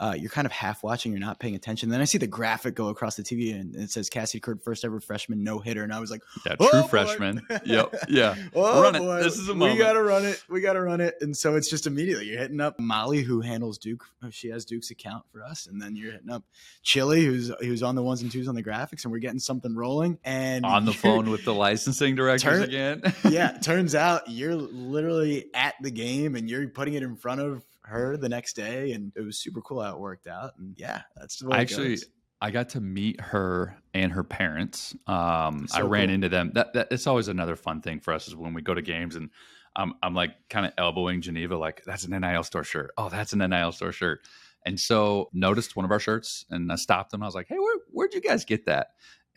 Uh, 0.00 0.14
you're 0.16 0.30
kind 0.30 0.46
of 0.46 0.52
half 0.52 0.82
watching, 0.84 1.10
you're 1.10 1.20
not 1.20 1.40
paying 1.40 1.54
attention. 1.56 1.88
Then 1.88 2.00
I 2.00 2.04
see 2.04 2.18
the 2.18 2.26
graphic 2.28 2.74
go 2.76 2.88
across 2.88 3.16
the 3.16 3.22
TV 3.24 3.58
and 3.58 3.74
it 3.74 3.90
says 3.90 4.08
Cassie 4.08 4.38
Curd, 4.38 4.62
first 4.62 4.84
ever 4.84 5.00
freshman 5.00 5.42
no 5.42 5.58
hitter. 5.58 5.82
And 5.82 5.92
I 5.92 5.98
was 5.98 6.10
like, 6.10 6.22
Yeah. 6.46 6.54
Oh, 6.60 6.68
True 6.70 6.82
boy. 6.82 6.86
freshman. 6.88 7.46
Yep. 7.64 7.94
Yeah. 8.08 8.36
Oh, 8.54 8.80
Run 8.82 8.94
it. 8.94 9.22
This 9.24 9.36
is 9.38 9.48
a 9.48 9.54
moment. 9.54 9.76
We 9.78 9.84
gotta 9.84 10.02
run 10.02 10.24
it. 10.24 10.42
We 10.48 10.60
gotta 10.60 10.80
run 10.80 11.00
it. 11.00 11.16
And 11.20 11.36
so 11.36 11.56
it's 11.56 11.68
just 11.68 11.86
immediately 11.88 12.26
you're 12.26 12.38
hitting 12.38 12.60
up 12.60 12.78
Molly, 12.78 13.22
who 13.22 13.40
handles 13.40 13.76
Duke. 13.78 14.04
She 14.30 14.48
has 14.50 14.64
Duke's 14.64 14.90
account 14.92 15.24
for 15.32 15.42
us, 15.42 15.66
and 15.66 15.80
then 15.82 15.96
you're 15.96 16.12
hitting 16.12 16.30
up 16.30 16.44
Chili, 16.82 17.24
who's 17.24 17.50
who's 17.60 17.82
on 17.82 17.94
the 17.96 18.02
ones 18.02 18.22
and 18.22 18.30
twos 18.30 18.46
on 18.48 18.54
the 18.54 18.62
graphics, 18.62 19.04
and 19.04 19.12
we're 19.12 19.18
getting 19.18 19.38
something 19.40 19.74
rolling. 19.74 20.18
And 20.24 20.64
On 20.64 20.84
the 20.84 20.92
phone 20.92 21.28
with 21.30 21.44
the 21.44 21.54
licensing 21.54 22.14
directors 22.14 22.42
Turn- 22.60 22.62
again. 22.62 23.02
yeah, 23.28 23.58
turns 23.58 23.94
out 23.94 24.28
you're 24.30 24.54
literally 24.54 25.46
at 25.54 25.74
the 25.82 25.90
game, 25.90 26.34
and 26.36 26.48
you're 26.48 26.68
putting 26.68 26.94
it 26.94 27.02
in 27.02 27.16
front 27.16 27.40
of 27.40 27.64
her 27.88 28.16
the 28.16 28.28
next 28.28 28.54
day, 28.54 28.92
and 28.92 29.12
it 29.16 29.22
was 29.22 29.38
super 29.38 29.60
cool 29.60 29.82
how 29.82 29.94
it 29.94 30.00
worked 30.00 30.26
out. 30.26 30.52
And 30.58 30.74
yeah, 30.78 31.02
that's 31.16 31.38
the 31.38 31.48
way 31.48 31.58
I 31.58 31.60
actually 31.60 31.90
goes. 31.90 32.04
I 32.40 32.50
got 32.50 32.68
to 32.70 32.80
meet 32.80 33.20
her 33.20 33.76
and 33.94 34.12
her 34.12 34.22
parents. 34.22 34.94
Um, 35.06 35.66
I 35.72 35.80
ran 35.80 36.06
cool. 36.06 36.14
into 36.14 36.28
them. 36.28 36.52
That, 36.54 36.72
that 36.74 36.88
it's 36.92 37.06
always 37.06 37.28
another 37.28 37.56
fun 37.56 37.80
thing 37.80 38.00
for 38.00 38.14
us 38.14 38.28
is 38.28 38.36
when 38.36 38.54
we 38.54 38.62
go 38.62 38.74
to 38.74 38.82
games 38.82 39.16
and 39.16 39.30
I'm 39.74 39.94
I'm 40.02 40.14
like 40.14 40.34
kind 40.48 40.66
of 40.66 40.72
elbowing 40.78 41.20
Geneva 41.20 41.56
like 41.56 41.82
that's 41.84 42.04
an 42.04 42.18
NIL 42.18 42.44
store 42.44 42.64
shirt. 42.64 42.92
Oh, 42.96 43.08
that's 43.08 43.32
an 43.32 43.38
NIL 43.38 43.72
store 43.72 43.92
shirt. 43.92 44.20
And 44.66 44.78
so 44.78 45.30
noticed 45.32 45.76
one 45.76 45.84
of 45.84 45.90
our 45.90 46.00
shirts 46.00 46.44
and 46.50 46.70
I 46.70 46.76
stopped 46.76 47.10
them. 47.10 47.22
I 47.22 47.26
was 47.26 47.34
like, 47.34 47.48
hey, 47.48 47.58
where 47.58 47.76
where'd 47.90 48.14
you 48.14 48.20
guys 48.20 48.44
get 48.44 48.66
that? 48.66 48.88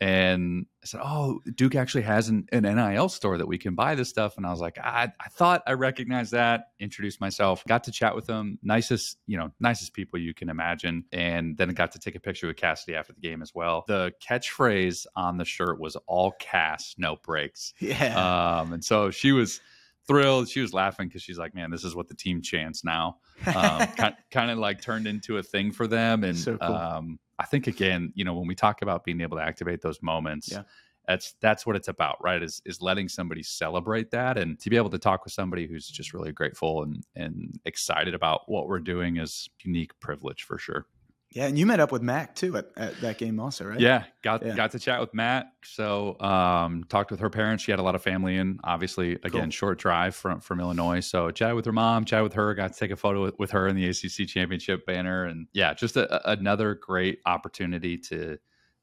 And 0.02 0.66
I 0.82 0.86
said, 0.86 1.00
oh, 1.04 1.40
Duke 1.54 1.76
actually 1.76 2.02
has 2.02 2.28
an, 2.28 2.48
an 2.50 2.64
NIL 2.64 3.08
store 3.08 3.38
that 3.38 3.46
we 3.46 3.56
can 3.56 3.76
buy 3.76 3.94
this 3.94 4.08
stuff. 4.08 4.36
And 4.36 4.44
I 4.44 4.50
was 4.50 4.58
like, 4.58 4.76
I, 4.76 5.12
I 5.20 5.28
thought 5.28 5.62
I 5.64 5.74
recognized 5.74 6.32
that. 6.32 6.70
Introduced 6.80 7.20
myself, 7.20 7.62
got 7.68 7.84
to 7.84 7.92
chat 7.92 8.16
with 8.16 8.26
them. 8.26 8.58
Nicest, 8.64 9.18
you 9.28 9.38
know, 9.38 9.52
nicest 9.60 9.94
people 9.94 10.18
you 10.18 10.34
can 10.34 10.48
imagine. 10.48 11.04
And 11.12 11.56
then 11.56 11.68
got 11.68 11.92
to 11.92 12.00
take 12.00 12.16
a 12.16 12.20
picture 12.20 12.48
with 12.48 12.56
Cassidy 12.56 12.96
after 12.96 13.12
the 13.12 13.20
game 13.20 13.42
as 13.42 13.54
well. 13.54 13.84
The 13.86 14.12
catchphrase 14.20 15.06
on 15.14 15.36
the 15.36 15.44
shirt 15.44 15.78
was 15.78 15.94
all 16.08 16.32
Cass, 16.40 16.96
no 16.98 17.14
breaks. 17.22 17.72
yeah, 17.78 18.58
Um, 18.58 18.72
and 18.72 18.84
so 18.84 19.12
she 19.12 19.30
was 19.30 19.60
thrilled. 20.06 20.48
She 20.48 20.60
was 20.60 20.72
laughing 20.72 21.08
because 21.08 21.22
she's 21.22 21.38
like, 21.38 21.54
man, 21.54 21.70
this 21.70 21.84
is 21.84 21.94
what 21.94 22.08
the 22.08 22.14
team 22.14 22.42
chants 22.42 22.84
now. 22.84 23.18
Um, 23.46 23.54
kind, 23.96 24.14
kind 24.30 24.50
of 24.50 24.58
like 24.58 24.80
turned 24.80 25.06
into 25.06 25.38
a 25.38 25.42
thing 25.42 25.72
for 25.72 25.86
them. 25.86 26.24
And 26.24 26.36
So 26.36 26.56
cool. 26.58 26.74
um, 26.74 27.18
I 27.38 27.44
think 27.44 27.66
again, 27.66 28.12
you 28.14 28.24
know, 28.24 28.34
when 28.34 28.46
we 28.46 28.54
talk 28.54 28.82
about 28.82 29.04
being 29.04 29.20
able 29.20 29.36
to 29.38 29.42
activate 29.42 29.80
those 29.82 30.00
moments, 30.02 30.50
Yeah. 30.52 30.62
that's 31.08 31.34
that's 31.40 31.66
what 31.66 31.74
it's 31.76 31.88
about, 31.88 32.16
right? 32.22 32.42
Is 32.42 32.62
is 32.64 32.80
letting 32.80 33.08
somebody 33.08 33.42
celebrate 33.42 34.10
that 34.12 34.38
and 34.38 34.58
to 34.60 34.70
be 34.70 34.76
able 34.76 34.90
to 34.90 34.98
talk 34.98 35.24
with 35.24 35.32
somebody 35.32 35.66
who's 35.66 35.88
just 35.88 36.12
really 36.14 36.32
grateful 36.32 36.82
and 36.84 37.04
and 37.16 37.58
excited 37.64 38.14
about 38.14 38.42
what 38.48 38.68
we're 38.68 38.78
doing 38.80 39.16
is 39.16 39.48
unique 39.64 39.98
privilege 40.00 40.44
for 40.44 40.58
sure. 40.58 40.86
Yeah. 41.32 41.46
And 41.46 41.58
you 41.58 41.66
met 41.66 41.80
up 41.80 41.90
with 41.92 42.02
Mac 42.02 42.34
too 42.34 42.56
at, 42.56 42.66
at 42.76 43.00
that 43.00 43.18
game 43.18 43.40
also, 43.40 43.64
right? 43.64 43.80
Yeah, 43.80 44.04
got 44.22 44.44
Yeah. 44.44 44.54
got 44.54 44.70
to 44.72 44.78
chat 44.78 45.00
with 45.00 45.12
Matt. 45.14 45.52
So 45.64 46.18
um, 46.20 46.84
talked 46.88 47.10
with 47.10 47.20
her 47.20 47.30
parents. 47.30 47.64
She 47.64 47.70
had 47.72 47.80
a 47.80 47.82
lot 47.82 47.94
of 47.94 48.02
family 48.02 48.36
in. 48.36 48.58
Obviously, 48.64 49.12
again, 49.22 49.42
Cool. 49.44 49.50
short 49.50 49.78
drive 49.78 50.14
from 50.14 50.40
from 50.40 50.60
Illinois. 50.60 51.00
So 51.00 51.30
chatted 51.30 51.56
with 51.56 51.64
her 51.66 51.72
mom. 51.72 52.04
Chatted 52.04 52.24
with 52.24 52.34
her. 52.34 52.54
Got 52.54 52.72
to 52.72 52.78
take 52.78 52.90
a 52.90 52.96
photo 52.96 53.22
with, 53.22 53.38
with 53.38 53.50
her 53.52 53.66
in 53.68 53.76
the 53.76 53.88
ACC 53.88 54.26
championship 54.28 54.86
banner. 54.86 55.24
And 55.24 55.46
yeah, 55.52 55.74
just 55.74 55.96
a- 55.96 56.30
another 56.30 56.74
great 56.74 57.20
opportunity 57.26 57.98
to 57.98 58.38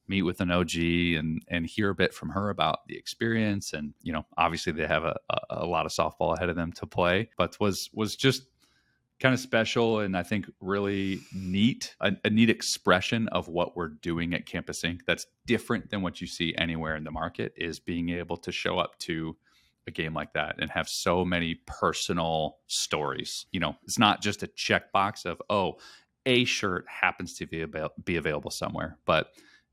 meet 0.08 0.24
with 0.24 0.42
an 0.42 0.50
OG 0.50 0.76
and 1.18 1.42
and 1.50 1.68
hear 1.68 1.90
a 1.92 1.96
bit 1.96 2.14
from 2.16 2.30
her 2.30 2.50
about 2.50 2.80
the 2.88 2.98
experience. 2.98 3.74
And 3.74 3.94
you 4.02 4.12
know, 4.12 4.26
obviously 4.38 4.74
they 4.74 4.88
have 4.88 5.04
a, 5.04 5.16
a, 5.30 5.38
a 5.52 5.66
lot 5.66 5.86
of 5.86 5.92
softball 5.92 6.36
ahead 6.36 6.50
of 6.50 6.56
them 6.56 6.72
to 6.74 6.88
play, 6.88 7.30
but 7.38 7.60
was 7.60 7.90
was 7.94 8.16
just 8.16 8.44
kind 9.20 9.34
of 9.34 9.40
special 9.40 10.00
and 10.00 10.16
I 10.16 10.24
think 10.24 10.50
really 10.62 11.20
neat, 11.34 11.96
a, 12.00 12.14
a 12.24 12.30
neat 12.30 12.50
expression 12.50 13.28
of 13.30 13.48
what 13.48 13.76
we're 13.76 13.90
doing 13.90 14.34
at 14.34 14.46
Campus 14.46 14.84
Ink. 14.84 15.02
That's 15.06 15.26
different 15.46 15.90
than 15.90 16.02
what 16.02 16.22
you 16.22 16.28
see 16.28 16.56
anywhere 16.58 16.96
in 16.96 17.04
the 17.04 17.12
market 17.12 17.54
is 17.58 17.80
being 17.80 18.10
able 18.10 18.38
to 18.38 18.52
show 18.52 18.80
up 18.80 18.98
to 19.00 19.36
a 19.88 19.92
game 19.92 20.14
like 20.14 20.34
that 20.34 20.56
and 20.60 20.70
have 20.72 20.88
so 20.88 21.26
many 21.26 21.60
personal 21.66 22.58
stories. 22.68 23.46
You 23.52 23.60
know, 23.60 23.76
it's 23.84 24.00
not 24.00 24.22
just 24.22 24.44
a 24.44 24.48
checkbox 24.48 25.26
of, 25.26 25.42
oh, 25.50 25.76
a 26.26 26.46
shirt 26.46 26.86
happens 26.88 27.34
to 27.36 27.48
be, 27.48 27.66
be 28.04 28.16
available 28.16 28.52
somewhere, 28.52 28.98
but 29.06 29.32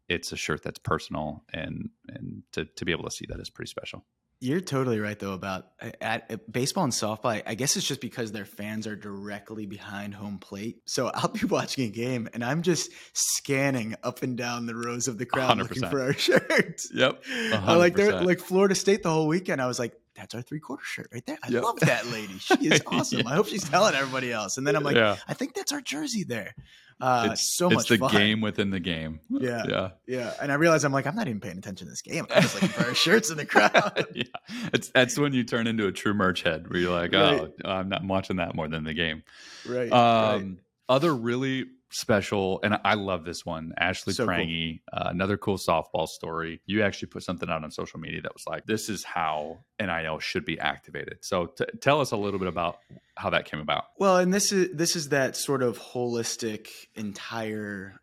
it's 0.08 0.32
a 0.32 0.36
shirt 0.36 0.62
that's 0.62 0.78
personal 0.78 1.44
and 1.52 1.90
and 2.08 2.42
to, 2.52 2.64
to 2.64 2.84
be 2.84 2.92
able 2.92 3.04
to 3.04 3.10
see 3.10 3.26
that 3.28 3.40
is 3.40 3.50
pretty 3.50 3.68
special. 3.68 4.04
You're 4.38 4.60
totally 4.60 5.00
right 5.00 5.18
though 5.18 5.32
about 5.32 5.68
eh, 5.80 5.92
at, 6.00 6.30
at 6.30 6.52
baseball 6.52 6.84
and 6.84 6.92
softball. 6.92 7.30
I, 7.30 7.42
I 7.46 7.54
guess 7.54 7.76
it's 7.76 7.88
just 7.88 8.00
because 8.02 8.32
their 8.32 8.44
fans 8.44 8.86
are 8.86 8.96
directly 8.96 9.64
behind 9.64 10.14
home 10.14 10.38
plate. 10.38 10.80
So 10.86 11.06
I'll 11.14 11.28
be 11.28 11.46
watching 11.46 11.84
a 11.84 11.90
game 11.90 12.28
and 12.34 12.44
I'm 12.44 12.62
just 12.62 12.90
scanning 13.14 13.94
up 14.02 14.22
and 14.22 14.36
down 14.36 14.66
the 14.66 14.74
rows 14.74 15.08
of 15.08 15.16
the 15.18 15.26
crowd 15.26 15.58
looking 15.58 15.82
100%. 15.82 15.90
for 15.90 16.02
our 16.02 16.12
shirts. 16.14 16.90
Yep. 16.92 17.22
I 17.52 17.76
like 17.76 17.96
they're 17.96 18.20
like 18.20 18.40
Florida 18.40 18.74
State 18.74 19.02
the 19.02 19.10
whole 19.10 19.26
weekend. 19.26 19.62
I 19.62 19.66
was 19.66 19.78
like, 19.78 19.98
that's 20.16 20.35
our 20.35 20.42
three 20.42 20.61
quarter 20.61 20.82
shirt 20.85 21.08
right 21.12 21.25
there. 21.26 21.38
I 21.42 21.49
Yep. 21.49 21.62
love 21.62 21.80
that 21.80 22.06
lady. 22.08 22.35
She 22.38 22.54
is 22.68 22.82
awesome. 22.87 23.20
Yeah. 23.20 23.28
I 23.28 23.35
hope 23.35 23.46
she's 23.49 23.68
telling 23.68 23.94
everybody 23.94 24.32
else. 24.32 24.56
And 24.58 24.66
then 24.66 24.75
I'm 24.76 24.82
like, 24.82 24.96
yeah. 24.96 25.16
I 25.28 25.35
think 25.35 25.54
that's 25.54 25.73
our 25.73 25.80
jersey 25.80 26.25
there. 26.25 26.54
Uh, 26.99 27.28
it's 27.32 27.42
so 27.54 27.68
much. 27.68 27.80
it's 27.80 27.88
the 27.90 27.99
fun. 27.99 28.11
game 28.11 28.40
within 28.40 28.70
the 28.70 28.80
game. 28.80 29.20
Yeah. 29.30 29.64
Yeah. 29.68 29.90
Yeah. 30.06 30.32
And 30.40 30.50
I 30.50 30.54
realized 30.54 30.85
I'm 30.87 30.92
like, 30.92 31.06
I'm 31.06 31.14
not 31.14 31.28
even 31.28 31.40
paying 31.40 31.58
attention 31.58 31.87
to 31.87 31.90
this 31.90 32.00
game. 32.02 32.26
I'm 32.35 32.40
just 32.42 32.54
looking 32.54 32.70
for 32.70 32.87
our 32.87 32.94
shirts 33.04 33.30
in 33.30 33.37
the 33.37 33.44
crowd. 33.46 34.06
yeah. 34.14 34.25
It's 34.73 34.88
that's 34.88 35.18
when 35.18 35.32
you 35.35 35.44
turn 35.44 35.66
into 35.66 35.87
a 35.87 35.92
true 35.92 36.14
merch 36.14 36.42
head 36.42 36.68
where 36.70 36.80
you're 36.80 36.92
like, 36.92 37.12
Right. 37.12 37.49
oh, 37.64 37.70
I'm 37.70 37.88
not 37.90 38.02
watching 38.04 38.37
that 38.37 38.54
more 38.54 38.68
than 38.68 38.85
the 38.85 38.94
game. 38.94 39.23
right. 39.68 39.92
Um, 39.92 40.58
Other 40.88 41.14
really 41.14 41.66
special, 41.90 42.60
and 42.62 42.78
I 42.84 42.94
love 42.94 43.24
this 43.24 43.44
one, 43.44 43.72
Ashley 43.78 44.12
So 44.12 44.24
cool. 44.24 44.34
Prange, 44.34 44.80
uh, 44.92 45.08
another 45.10 45.36
cool 45.36 45.56
softball 45.56 46.06
story. 46.06 46.60
You 46.66 46.82
actually 46.82 47.08
put 47.08 47.22
something 47.22 47.48
out 47.48 47.64
on 47.64 47.70
social 47.70 48.00
media 48.00 48.22
that 48.22 48.32
was 48.34 48.44
like, 48.46 48.66
this 48.66 48.88
is 48.88 49.04
how 49.04 49.58
NIL 49.80 50.18
should 50.18 50.44
be 50.44 50.58
activated. 50.58 51.18
So 51.22 51.46
t- 51.46 51.64
tell 51.80 52.00
us 52.00 52.12
a 52.12 52.16
little 52.16 52.38
bit 52.38 52.48
about 52.48 52.78
how 53.16 53.30
that 53.30 53.44
came 53.44 53.60
about. 53.60 53.84
Well, 53.98 54.18
and 54.18 54.32
this 54.32 54.52
is 54.52 54.74
this 54.74 54.96
is 54.96 55.10
that 55.10 55.36
sort 55.36 55.62
of 55.62 55.78
holistic 55.78 56.68
entire 56.94 58.00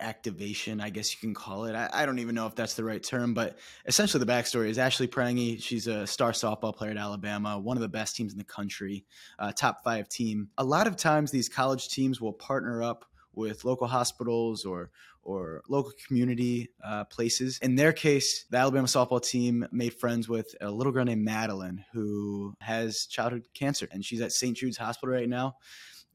activation, 0.00 0.80
I 0.80 0.90
guess 0.90 1.12
you 1.12 1.20
can 1.20 1.34
call 1.34 1.64
it. 1.64 1.74
I, 1.74 1.88
I 1.92 2.06
don't 2.06 2.18
even 2.18 2.34
know 2.34 2.46
if 2.46 2.54
that's 2.54 2.74
the 2.74 2.84
right 2.84 3.02
term, 3.02 3.34
but 3.34 3.58
essentially 3.86 4.22
the 4.24 4.30
backstory 4.30 4.68
is 4.68 4.78
Ashley 4.78 5.06
Prange. 5.06 5.62
She's 5.62 5.86
a 5.86 6.06
star 6.06 6.32
softball 6.32 6.74
player 6.74 6.90
at 6.90 6.96
Alabama, 6.96 7.58
one 7.58 7.76
of 7.76 7.80
the 7.80 7.88
best 7.88 8.16
teams 8.16 8.32
in 8.32 8.38
the 8.38 8.44
country, 8.44 9.04
uh, 9.38 9.52
top 9.52 9.82
five 9.84 10.08
team. 10.08 10.48
A 10.58 10.64
lot 10.64 10.86
of 10.86 10.96
times, 10.96 11.30
these 11.30 11.48
college 11.48 11.88
teams 11.88 12.20
will 12.20 12.32
partner 12.32 12.82
up 12.82 13.04
with 13.34 13.64
local 13.64 13.86
hospitals 13.86 14.64
or 14.64 14.90
or 15.22 15.62
local 15.68 15.92
community 16.06 16.70
uh, 16.82 17.04
places. 17.04 17.58
In 17.60 17.76
their 17.76 17.92
case, 17.92 18.46
the 18.50 18.56
Alabama 18.56 18.86
softball 18.86 19.22
team 19.22 19.66
made 19.70 19.94
friends 19.94 20.28
with 20.28 20.54
a 20.60 20.70
little 20.70 20.92
girl 20.92 21.04
named 21.04 21.24
Madeline 21.24 21.84
who 21.92 22.54
has 22.60 23.06
childhood 23.06 23.46
cancer, 23.54 23.86
and 23.92 24.04
she's 24.04 24.20
at 24.20 24.32
St. 24.32 24.56
Jude's 24.56 24.78
Hospital 24.78 25.14
right 25.14 25.28
now. 25.28 25.56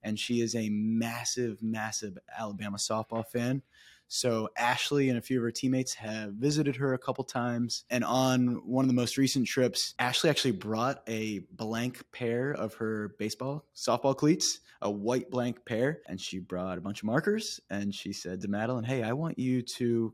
And 0.06 0.18
she 0.18 0.40
is 0.40 0.56
a 0.56 0.70
massive, 0.70 1.62
massive 1.62 2.18
Alabama 2.38 2.78
softball 2.78 3.26
fan. 3.26 3.64
So 4.08 4.50
Ashley 4.58 5.10
and 5.10 5.18
a 5.18 5.22
few 5.22 5.40
of 5.40 5.44
her 5.44 5.52
teammates 5.52 5.96
have 5.96 6.34
visited 6.34 6.76
her 6.76 6.94
a 6.94 6.98
couple 6.98 7.24
times. 7.24 7.86
And 7.90 8.04
on 8.04 8.62
one 8.66 8.86
of 8.86 8.88
the 8.88 8.94
most 8.94 9.18
recent 9.18 9.48
trips, 9.48 9.96
Ashley 9.98 10.30
actually 10.30 10.52
brought 10.52 11.02
a 11.08 11.40
blank 11.52 12.04
pair 12.12 12.52
of 12.52 12.76
her 12.76 13.16
baseball, 13.18 13.66
softball 13.76 14.16
cleats, 14.16 14.60
a 14.82 14.92
white 14.92 15.32
blank 15.32 15.66
pair. 15.66 16.02
And 16.08 16.22
she 16.22 16.40
brought 16.40 16.78
a 16.78 16.82
bunch 16.82 17.02
of 17.02 17.06
markers. 17.06 17.60
And 17.70 17.94
she 17.94 18.14
said 18.14 18.42
to 18.42 18.48
Madeline, 18.48 18.84
Hey, 18.84 19.02
I 19.02 19.14
want 19.14 19.40
you 19.40 19.64
to 19.64 20.14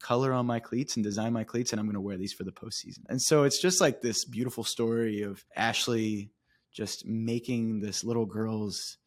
color 0.00 0.32
on 0.32 0.46
my 0.46 0.60
cleats 0.60 0.96
and 0.96 1.04
design 1.04 1.32
my 1.32 1.44
cleats. 1.44 1.72
And 1.72 1.78
I'm 1.78 1.86
going 1.86 1.94
to 1.94 2.00
wear 2.00 2.16
these 2.16 2.32
for 2.32 2.44
the 2.44 2.52
postseason. 2.52 3.04
And 3.08 3.22
so 3.22 3.44
it's 3.44 3.60
just 3.60 3.80
like 3.80 4.00
this 4.00 4.24
beautiful 4.24 4.64
story 4.64 5.22
of 5.22 5.44
Ashley 5.56 6.32
just 6.72 7.06
making 7.06 7.80
this 7.80 8.04
little 8.04 8.26
girl's 8.26 8.97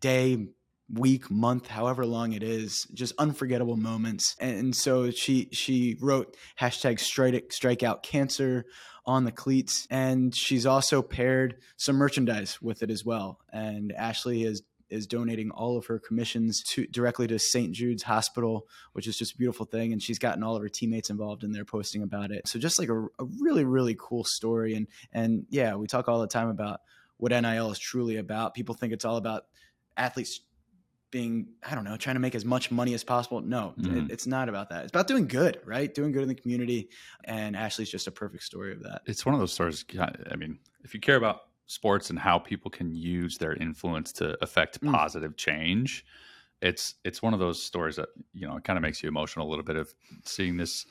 day, 0.00 0.48
week, 0.92 1.30
month, 1.30 1.68
however 1.68 2.04
long 2.04 2.32
it 2.32 2.42
is, 2.42 2.86
just 2.92 3.14
unforgettable 3.18 3.76
moments. 3.76 4.36
And 4.40 4.74
so 4.74 5.10
she 5.10 5.48
she 5.52 5.96
wrote 6.00 6.36
hashtag 6.58 7.00
strike 7.00 7.52
strike 7.52 7.82
out 7.82 8.02
cancer 8.02 8.66
on 9.06 9.24
the 9.24 9.32
cleats, 9.32 9.86
and 9.90 10.34
she's 10.34 10.66
also 10.66 11.02
paired 11.02 11.56
some 11.76 11.96
merchandise 11.96 12.60
with 12.60 12.82
it 12.82 12.90
as 12.90 13.04
well. 13.04 13.40
And 13.52 13.92
Ashley 13.92 14.44
is 14.44 14.62
is 14.90 15.06
donating 15.06 15.50
all 15.52 15.76
of 15.76 15.86
her 15.86 15.98
commissions 15.98 16.62
to 16.64 16.86
directly 16.88 17.26
to 17.28 17.38
St. 17.38 17.72
Jude's 17.72 18.02
Hospital, 18.02 18.66
which 18.92 19.06
is 19.06 19.16
just 19.16 19.34
a 19.34 19.36
beautiful 19.36 19.64
thing. 19.64 19.92
And 19.92 20.02
she's 20.02 20.18
gotten 20.18 20.42
all 20.42 20.56
of 20.56 20.62
her 20.62 20.68
teammates 20.68 21.10
involved 21.10 21.44
in 21.44 21.52
there 21.52 21.64
posting 21.64 22.02
about 22.02 22.32
it. 22.32 22.48
So 22.48 22.58
just 22.58 22.78
like 22.78 22.88
a, 22.88 23.02
a 23.02 23.24
really, 23.40 23.64
really 23.64 23.96
cool 23.98 24.24
story. 24.24 24.74
And 24.74 24.88
and 25.12 25.46
yeah, 25.48 25.76
we 25.76 25.86
talk 25.86 26.08
all 26.08 26.20
the 26.20 26.26
time 26.26 26.48
about 26.48 26.80
what 27.16 27.32
NIL 27.32 27.70
is 27.70 27.78
truly 27.78 28.16
about. 28.16 28.54
People 28.54 28.74
think 28.74 28.92
it's 28.92 29.04
all 29.04 29.16
about 29.16 29.44
athletes 29.96 30.40
being 31.10 31.48
i 31.68 31.74
don't 31.74 31.82
know 31.82 31.96
trying 31.96 32.14
to 32.14 32.20
make 32.20 32.34
as 32.34 32.44
much 32.44 32.70
money 32.70 32.94
as 32.94 33.02
possible. 33.02 33.40
No 33.40 33.74
mm-hmm. 33.78 33.98
it, 33.98 34.12
it's 34.12 34.26
not 34.26 34.48
about 34.48 34.70
that. 34.70 34.84
It's 34.84 34.90
about 34.90 35.08
doing 35.08 35.26
good 35.26 35.60
right? 35.64 35.92
Doing 35.92 36.12
good 36.12 36.22
in 36.22 36.28
the 36.28 36.34
community. 36.34 36.90
And 37.24 37.56
ashley's 37.56 37.90
just 37.90 38.06
a 38.06 38.12
perfect 38.12 38.44
story 38.44 38.72
of 38.72 38.82
that. 38.84 39.02
It's 39.06 39.26
one 39.26 39.34
of 39.34 39.40
those 39.40 39.52
stories 39.52 39.84
i 40.30 40.36
mean 40.36 40.58
if 40.84 40.94
you 40.94 41.00
care 41.00 41.16
about 41.16 41.42
sports 41.66 42.10
and 42.10 42.18
how 42.18 42.38
people 42.38 42.70
can 42.70 42.94
use 42.94 43.38
their 43.38 43.54
influence 43.54 44.12
to 44.12 44.36
affect 44.42 44.80
mm. 44.80 44.92
positive 44.92 45.36
change 45.36 46.04
it's 46.62 46.94
it's 47.04 47.22
one 47.22 47.32
of 47.32 47.40
those 47.40 47.62
stories 47.62 47.96
that 47.96 48.08
you 48.32 48.46
know 48.46 48.56
it 48.56 48.64
kind 48.64 48.76
of 48.76 48.82
makes 48.82 49.02
you 49.02 49.08
emotional 49.08 49.46
a 49.46 49.50
little 49.50 49.64
bit 49.64 49.76
of 49.76 49.92
seeing 50.24 50.56
this 50.56 50.86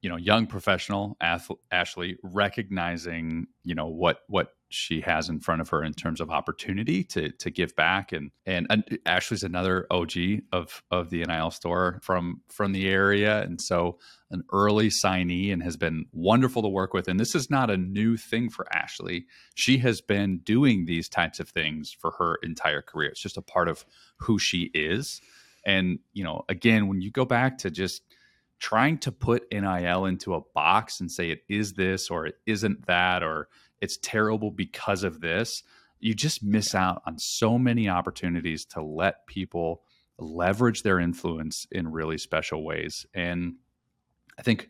you 0.00 0.08
know 0.08 0.16
young 0.16 0.46
professional 0.46 1.16
athlete, 1.20 1.58
ashley 1.70 2.18
recognizing 2.22 3.46
you 3.64 3.74
know 3.74 3.86
what 3.86 4.20
what 4.28 4.54
she 4.70 5.00
has 5.00 5.28
in 5.28 5.40
front 5.40 5.60
of 5.60 5.70
her 5.70 5.82
in 5.82 5.94
terms 5.94 6.20
of 6.20 6.30
opportunity 6.30 7.02
to 7.02 7.30
to 7.30 7.50
give 7.50 7.74
back. 7.74 8.12
And 8.12 8.30
and, 8.44 8.66
and 8.70 8.98
Ashley's 9.06 9.42
another 9.42 9.86
OG 9.90 10.12
of 10.52 10.82
of 10.90 11.10
the 11.10 11.24
NIL 11.24 11.50
store 11.50 12.00
from 12.02 12.42
from 12.48 12.72
the 12.72 12.88
area. 12.88 13.42
And 13.42 13.60
so 13.60 13.98
an 14.30 14.42
early 14.52 14.90
signee 14.90 15.52
and 15.52 15.62
has 15.62 15.76
been 15.76 16.06
wonderful 16.12 16.62
to 16.62 16.68
work 16.68 16.92
with. 16.92 17.08
And 17.08 17.18
this 17.18 17.34
is 17.34 17.48
not 17.48 17.70
a 17.70 17.76
new 17.76 18.16
thing 18.16 18.50
for 18.50 18.66
Ashley. 18.74 19.26
She 19.54 19.78
has 19.78 20.00
been 20.00 20.38
doing 20.38 20.84
these 20.84 21.08
types 21.08 21.40
of 21.40 21.48
things 21.48 21.92
for 21.98 22.12
her 22.18 22.36
entire 22.42 22.82
career. 22.82 23.10
It's 23.10 23.22
just 23.22 23.38
a 23.38 23.42
part 23.42 23.68
of 23.68 23.86
who 24.18 24.38
she 24.38 24.70
is. 24.74 25.20
And 25.64 25.98
you 26.12 26.24
know 26.24 26.44
again 26.48 26.88
when 26.88 27.00
you 27.00 27.10
go 27.10 27.24
back 27.24 27.58
to 27.58 27.70
just 27.70 28.02
trying 28.60 28.98
to 28.98 29.12
put 29.12 29.46
NIL 29.52 30.04
into 30.04 30.34
a 30.34 30.40
box 30.54 31.00
and 31.00 31.10
say 31.10 31.30
it 31.30 31.42
is 31.48 31.74
this 31.74 32.10
or 32.10 32.26
it 32.26 32.34
isn't 32.44 32.86
that 32.86 33.22
or 33.22 33.48
it's 33.80 33.98
terrible 33.98 34.50
because 34.50 35.04
of 35.04 35.20
this, 35.20 35.62
you 36.00 36.14
just 36.14 36.42
miss 36.42 36.74
out 36.74 37.02
on 37.06 37.18
so 37.18 37.58
many 37.58 37.88
opportunities 37.88 38.64
to 38.66 38.82
let 38.82 39.26
people 39.26 39.82
leverage 40.18 40.82
their 40.82 40.98
influence 40.98 41.66
in 41.70 41.90
really 41.90 42.18
special 42.18 42.64
ways. 42.64 43.06
And 43.14 43.54
I 44.38 44.42
think, 44.42 44.68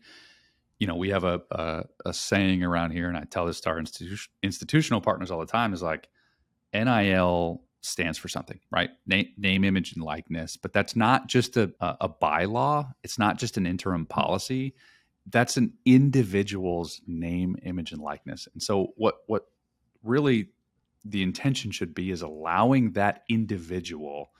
you 0.79 0.87
know, 0.87 0.95
we 0.95 1.09
have 1.09 1.23
a, 1.23 1.41
a, 1.51 1.83
a 2.05 2.13
saying 2.13 2.63
around 2.63 2.91
here, 2.91 3.07
and 3.07 3.17
I 3.17 3.23
tell 3.23 3.45
this 3.45 3.59
to 3.61 3.69
our 3.69 3.79
institu- 3.79 4.27
institutional 4.43 5.01
partners 5.01 5.31
all 5.31 5.39
the 5.39 5.45
time 5.45 5.73
is 5.73 5.81
like, 5.81 6.07
NIL 6.73 7.63
stands 7.81 8.17
for 8.17 8.27
something, 8.27 8.59
right? 8.71 8.91
Name, 9.07 9.27
name, 9.37 9.63
image, 9.63 9.93
and 9.93 10.03
likeness. 10.03 10.57
But 10.57 10.73
that's 10.73 10.95
not 10.95 11.27
just 11.27 11.57
a, 11.57 11.71
a, 11.79 11.97
a 12.01 12.09
bylaw. 12.09 12.93
It's 13.03 13.17
not 13.17 13.37
just 13.37 13.57
an 13.57 13.65
interim 13.65 14.03
mm-hmm. 14.03 14.19
policy 14.19 14.75
that's 15.27 15.57
an 15.57 15.73
individual's 15.85 17.01
name, 17.07 17.55
image, 17.63 17.91
and 17.91 18.01
likeness. 18.01 18.47
And 18.53 18.61
so 18.61 18.93
what 18.95 19.15
what 19.27 19.45
really 20.03 20.49
the 21.05 21.23
intention 21.23 21.71
should 21.71 21.93
be 21.93 22.11
is 22.11 22.21
allowing 22.21 22.91
that 22.93 23.23
individual 23.29 24.31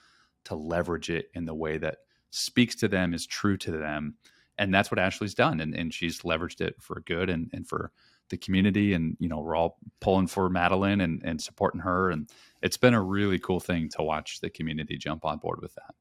to 0.44 0.54
leverage 0.54 1.10
it 1.10 1.30
in 1.34 1.44
the 1.44 1.54
way 1.54 1.78
that 1.78 1.98
speaks 2.30 2.74
to 2.76 2.88
them, 2.88 3.14
is 3.14 3.26
true 3.26 3.56
to 3.58 3.72
them. 3.72 4.14
And 4.58 4.72
that's 4.72 4.90
what 4.90 4.98
Ashley's 4.98 5.34
done. 5.34 5.60
And, 5.60 5.74
and 5.74 5.92
she's 5.92 6.20
leveraged 6.20 6.60
it 6.60 6.76
for 6.80 7.02
good 7.06 7.30
and, 7.30 7.50
and 7.52 7.66
for 7.66 7.92
the 8.28 8.36
community. 8.36 8.92
And, 8.92 9.16
you 9.18 9.28
know, 9.28 9.40
we're 9.40 9.56
all 9.56 9.78
pulling 10.00 10.26
for 10.26 10.48
Madeline 10.48 11.00
and, 11.00 11.22
and 11.24 11.40
supporting 11.40 11.80
her. 11.80 12.10
And 12.10 12.28
it's 12.62 12.76
been 12.76 12.94
a 12.94 13.02
really 13.02 13.38
cool 13.38 13.60
thing 13.60 13.88
to 13.96 14.02
watch 14.02 14.40
the 14.40 14.50
community 14.50 14.96
jump 14.96 15.24
on 15.24 15.38
board 15.38 15.60
with 15.62 15.74
that. 15.74 15.94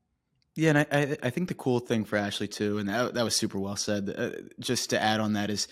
Yeah, 0.59 0.69
and 0.71 0.77
I, 0.91 1.17
I 1.23 1.29
think 1.29 1.47
the 1.47 1.53
cool 1.53 1.79
thing 1.79 2.03
for 2.03 2.17
Ashley 2.17 2.49
too, 2.49 2.79
and 2.79 2.89
that, 2.89 3.13
that 3.13 3.23
was 3.23 3.35
super 3.35 3.57
well 3.57 3.77
said. 3.77 4.13
Uh, 4.15 4.31
just 4.59 4.89
to 4.89 5.01
add 5.01 5.21
on 5.21 5.33
that 5.33 5.49
is, 5.49 5.69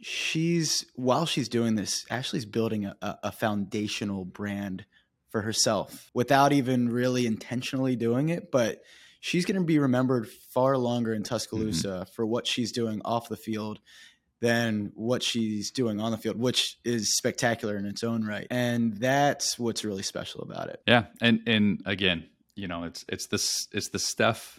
she's 0.00 0.84
while 0.96 1.24
she's 1.24 1.48
doing 1.48 1.76
this, 1.76 2.04
Ashley's 2.10 2.44
building 2.44 2.86
a, 2.86 2.96
a 3.00 3.30
foundational 3.30 4.24
brand 4.24 4.84
for 5.30 5.42
herself 5.42 6.10
without 6.14 6.52
even 6.52 6.88
really 6.88 7.26
intentionally 7.26 7.94
doing 7.94 8.28
it, 8.28 8.50
but 8.50 8.82
she's 9.20 9.44
going 9.44 9.60
to 9.60 9.64
be 9.64 9.78
remembered 9.78 10.28
far 10.52 10.76
longer 10.76 11.14
in 11.14 11.22
Tuscaloosa 11.22 11.88
mm-hmm. 11.88 12.12
for 12.16 12.26
what 12.26 12.44
she's 12.44 12.72
doing 12.72 13.00
off 13.04 13.28
the 13.28 13.36
field 13.36 13.78
than 14.40 14.90
what 14.94 15.22
she's 15.22 15.70
doing 15.70 16.00
on 16.00 16.10
the 16.10 16.18
field, 16.18 16.36
which 16.36 16.76
is 16.84 17.16
spectacular 17.16 17.76
in 17.76 17.84
its 17.84 18.02
own 18.02 18.24
right. 18.24 18.48
And 18.50 18.94
that's 18.94 19.60
what's 19.60 19.84
really 19.84 20.02
special 20.02 20.42
about 20.42 20.70
it. 20.70 20.80
Yeah, 20.88 21.04
and 21.20 21.40
and 21.46 21.82
again, 21.86 22.26
you 22.58 22.66
know, 22.66 22.82
it's 22.82 23.04
it's 23.08 23.26
this 23.28 23.68
it's 23.72 23.88
the 23.88 23.98
stuff 23.98 24.58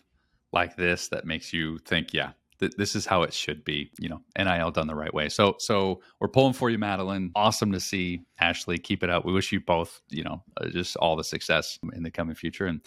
like 0.54 0.76
this 0.78 1.10
that 1.10 1.26
makes 1.26 1.54
you 1.54 1.78
think, 1.80 2.14
yeah, 2.14 2.32
th- 2.60 2.72
this 2.78 2.96
is 2.96 3.06
how 3.06 3.24
it 3.24 3.34
should 3.34 3.66
be. 3.66 3.92
You 4.00 4.10
know, 4.10 4.22
NIL 4.38 4.72
done 4.72 4.88
the 4.88 4.96
right 4.96 5.14
way. 5.14 5.28
So 5.28 5.56
so 5.60 6.02
we're 6.20 6.30
pulling 6.30 6.54
for 6.54 6.70
you, 6.70 6.78
Madeline. 6.78 7.32
Awesome 7.36 7.74
to 7.74 7.80
see 7.80 8.24
Ashley. 8.40 8.78
Keep 8.78 9.04
it 9.04 9.10
up. 9.10 9.26
We 9.26 9.34
wish 9.34 9.52
you 9.52 9.60
both, 9.60 10.02
you 10.10 10.24
know, 10.24 10.44
uh, 10.58 10.70
just 10.70 10.96
all 10.96 11.18
the 11.18 11.24
success 11.24 11.78
in 11.94 12.04
the 12.04 12.12
coming 12.12 12.36
future 12.36 12.66
and. 12.66 12.82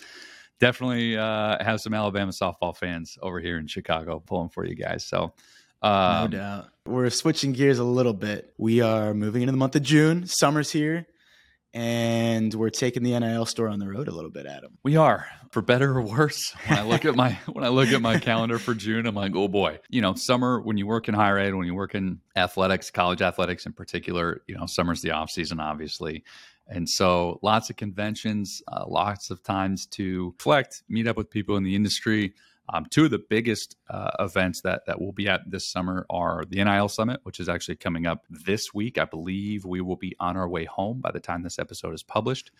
Definitely 0.60 1.16
uh, 1.18 1.56
have 1.60 1.80
some 1.80 1.92
Alabama 1.92 2.30
softball 2.30 2.76
fans 2.76 3.18
over 3.20 3.40
here 3.40 3.58
in 3.58 3.66
Chicago 3.66 4.20
pulling 4.20 4.48
for 4.48 4.64
you 4.64 4.76
guys. 4.76 5.04
So, 5.04 5.34
um, 5.82 6.30
no 6.30 6.38
doubt. 6.38 6.68
We're 6.86 7.10
switching 7.10 7.50
gears 7.50 7.80
a 7.80 7.84
little 7.84 8.12
bit. 8.12 8.54
We 8.58 8.80
are 8.80 9.12
moving 9.12 9.42
into 9.42 9.50
the 9.50 9.58
month 9.58 9.74
of 9.74 9.82
June. 9.82 10.24
Summer's 10.24 10.70
here 10.70 11.08
and 11.74 12.52
we're 12.52 12.70
taking 12.70 13.02
the 13.02 13.18
NIL 13.18 13.46
store 13.46 13.68
on 13.68 13.78
the 13.78 13.88
road 13.88 14.08
a 14.08 14.10
little 14.10 14.30
bit, 14.30 14.46
Adam. 14.46 14.76
We 14.82 14.96
are, 14.96 15.26
for 15.50 15.62
better 15.62 15.96
or 15.96 16.02
worse. 16.02 16.54
When 16.66 16.78
I 16.78 16.82
look 16.82 17.04
at 17.04 17.14
my 17.14 17.32
when 17.52 17.64
I 17.64 17.68
look 17.68 17.88
at 17.88 18.02
my 18.02 18.18
calendar 18.18 18.58
for 18.58 18.74
June, 18.74 19.06
I'm 19.06 19.14
like, 19.14 19.34
oh 19.34 19.48
boy. 19.48 19.78
You 19.88 20.02
know, 20.02 20.14
summer 20.14 20.60
when 20.60 20.76
you 20.76 20.86
work 20.86 21.08
in 21.08 21.14
higher 21.14 21.38
ed, 21.38 21.54
when 21.54 21.66
you 21.66 21.74
work 21.74 21.94
in 21.94 22.20
athletics, 22.36 22.90
college 22.90 23.22
athletics 23.22 23.66
in 23.66 23.72
particular, 23.72 24.42
you 24.46 24.56
know, 24.56 24.66
summer's 24.66 25.00
the 25.00 25.12
off 25.12 25.30
season, 25.30 25.60
obviously. 25.60 26.24
And 26.68 26.88
so 26.88 27.38
lots 27.42 27.70
of 27.70 27.76
conventions, 27.76 28.62
uh, 28.68 28.84
lots 28.86 29.30
of 29.30 29.42
times 29.42 29.86
to 29.86 30.34
reflect, 30.38 30.82
meet 30.88 31.06
up 31.08 31.16
with 31.16 31.30
people 31.30 31.56
in 31.56 31.64
the 31.64 31.74
industry, 31.74 32.34
um, 32.68 32.86
two 32.90 33.04
of 33.06 33.10
the 33.10 33.22
biggest 33.28 33.76
uh, 33.90 34.10
events 34.18 34.60
that 34.62 34.82
that 34.86 35.00
we'll 35.00 35.12
be 35.12 35.28
at 35.28 35.40
this 35.50 35.66
summer 35.66 36.06
are 36.08 36.44
the 36.48 36.62
NIL 36.62 36.88
Summit, 36.88 37.20
which 37.24 37.40
is 37.40 37.48
actually 37.48 37.76
coming 37.76 38.06
up 38.06 38.24
this 38.30 38.72
week. 38.72 38.98
I 38.98 39.04
believe 39.04 39.64
we 39.64 39.80
will 39.80 39.96
be 39.96 40.14
on 40.20 40.36
our 40.36 40.48
way 40.48 40.64
home 40.64 41.00
by 41.00 41.10
the 41.10 41.20
time 41.20 41.42
this 41.42 41.58
episode 41.58 41.94
is 41.94 42.02
published. 42.02 42.50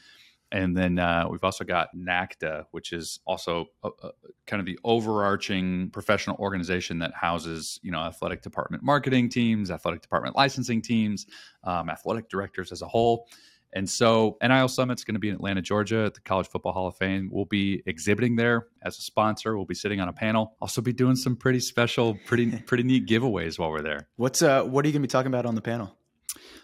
And 0.53 0.77
then 0.77 0.99
uh, 0.99 1.27
we've 1.31 1.43
also 1.43 1.65
got 1.65 1.97
NACDA, 1.97 2.67
which 2.73 2.93
is 2.93 3.21
also 3.25 3.69
a, 3.83 3.89
a, 4.03 4.11
kind 4.47 4.61
of 4.61 4.67
the 4.67 4.79
overarching 4.85 5.89
professional 5.91 6.37
organization 6.37 6.99
that 6.99 7.15
houses, 7.15 7.81
you 7.83 7.91
know, 7.91 8.01
athletic 8.01 8.43
department 8.43 8.83
marketing 8.83 9.31
teams, 9.31 9.71
athletic 9.71 10.03
department 10.03 10.37
licensing 10.37 10.83
teams, 10.83 11.27
um, 11.65 11.89
athletic 11.89 12.29
directors 12.29 12.71
as 12.71 12.83
a 12.83 12.87
whole. 12.87 13.27
And 13.73 13.89
so 13.89 14.37
NIL 14.43 14.69
Summit's 14.69 15.05
going 15.05 15.15
to 15.15 15.21
be 15.21 15.29
in 15.29 15.35
Atlanta, 15.35 15.63
Georgia 15.63 16.05
at 16.07 16.15
the 16.15 16.21
College 16.21 16.49
Football 16.49 16.73
Hall 16.73 16.89
of 16.89 16.97
Fame. 16.97 17.31
We'll 17.33 17.45
be 17.45 17.83
exhibiting 17.87 18.37
there 18.37 18.67
as 18.83 18.99
a 18.99 19.03
sponsor. 19.03 19.57
We'll 19.57 19.67
be 19.67 19.75
sitting 19.75 20.01
on 20.01 20.09
a 20.09 20.13
panel. 20.13 20.57
Also 20.61 20.81
be 20.81 20.93
doing 20.93 21.17
some 21.17 21.37
pretty 21.37 21.61
special, 21.61 22.19
pretty 22.27 22.51
pretty 22.67 22.85
neat 22.85 23.07
giveaways 23.07 23.59
while 23.59 23.71
we're 23.71 23.83
there. 23.83 24.09
What's 24.17 24.43
uh 24.43 24.63
what 24.63 24.85
are 24.85 24.89
you 24.89 24.93
going 24.93 25.03
to 25.03 25.09
be 25.09 25.13
talking 25.13 25.29
about 25.29 25.47
on 25.47 25.55
the 25.55 25.61
panel? 25.61 25.97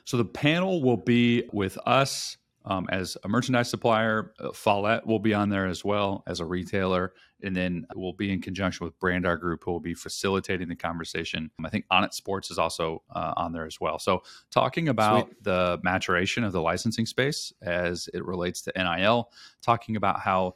So 0.05 0.17
the 0.17 0.25
panel 0.25 0.83
will 0.83 0.97
be 0.97 1.45
with 1.53 1.77
us 1.85 2.38
um, 2.69 2.87
as 2.91 3.17
a 3.25 3.29
merchandise 3.29 3.71
supplier. 3.71 4.33
Uh, 4.39 4.53
Follett 4.53 5.07
will 5.07 5.19
be 5.19 5.35
on 5.35 5.49
there 5.49 5.67
as 5.67 5.85
well 5.85 6.23
as 6.27 6.41
a 6.41 6.45
retailer. 6.45 7.13
And 7.43 7.57
then 7.57 7.87
we'll 7.95 8.13
be 8.13 8.33
in 8.33 8.43
conjunction 8.43 8.85
with 8.85 8.99
Brandr 8.99 9.39
Group, 9.39 9.63
who 9.65 9.71
will 9.71 9.81
be 9.81 9.95
facilitating 9.95 10.69
the 10.69 10.77
conversation. 10.77 11.51
I 11.65 11.69
think 11.69 11.87
Onnit 11.91 12.13
Sports 12.13 12.51
is 12.51 12.59
also 12.59 13.03
uh, 13.15 13.33
on 13.37 13.53
there 13.53 13.65
as 13.65 13.81
well. 13.81 13.99
So, 14.01 14.23
talking 14.51 14.89
about 14.89 15.27
Sweet. 15.27 15.45
the 15.45 15.79
maturation 15.85 16.43
of 16.43 16.53
the 16.53 16.61
licensing 16.61 17.07
space 17.07 17.53
as 17.63 18.09
it 18.13 18.25
relates 18.25 18.63
to 18.63 18.73
NIL, 18.75 19.31
talking 19.63 19.95
about 19.95 20.21
how 20.21 20.55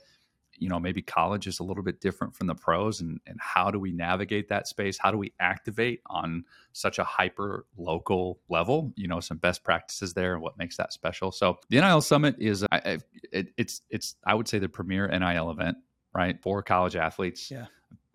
you 0.63 0.69
know 0.69 0.79
maybe 0.79 1.03
college 1.03 1.47
is 1.47 1.59
a 1.61 1.65
little 1.65 1.83
bit 1.83 2.01
different 2.01 2.35
from 2.35 2.47
the 2.47 2.55
pros 2.55 3.01
and, 3.01 3.21
and 3.27 3.37
how 3.41 3.71
do 3.71 3.79
we 3.79 3.93
navigate 3.93 4.49
that 4.49 4.69
space 4.69 4.97
how 4.99 5.11
do 5.11 5.19
we 5.19 5.33
activate 5.41 6.01
on 6.07 6.45
such 6.73 6.99
a 6.99 7.05
hyper 7.05 7.67
local 7.77 8.39
level 8.49 8.93
you 8.97 9.09
know 9.09 9.21
some 9.21 9.37
best 9.37 9.65
practices 9.65 10.15
there 10.15 10.35
and 10.35 10.43
what 10.43 10.57
makes 10.57 10.77
that 10.77 10.93
special 10.93 11.33
so 11.33 11.59
the 11.69 11.81
nil 11.81 12.01
summit 12.01 12.37
is 12.39 12.65
I, 12.71 12.99
it, 13.33 13.49
it's 13.57 13.83
it's 13.91 14.15
i 14.25 14.35
would 14.35 14.47
say 14.47 14.59
the 14.59 14.69
premier 14.69 15.09
nil 15.09 15.51
event 15.51 15.79
right 16.15 16.41
for 16.41 16.63
college 16.63 16.95
athletes 16.95 17.51
yeah 17.51 17.67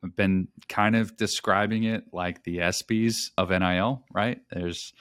i've 0.03 0.15
been 0.15 0.47
kind 0.69 0.95
of 0.95 1.17
describing 1.17 1.83
it 1.83 2.05
like 2.13 2.43
the 2.43 2.59
ESPYs 2.59 3.31
of 3.37 3.49
nil 3.49 4.03
right 4.13 4.39
there's 4.51 4.93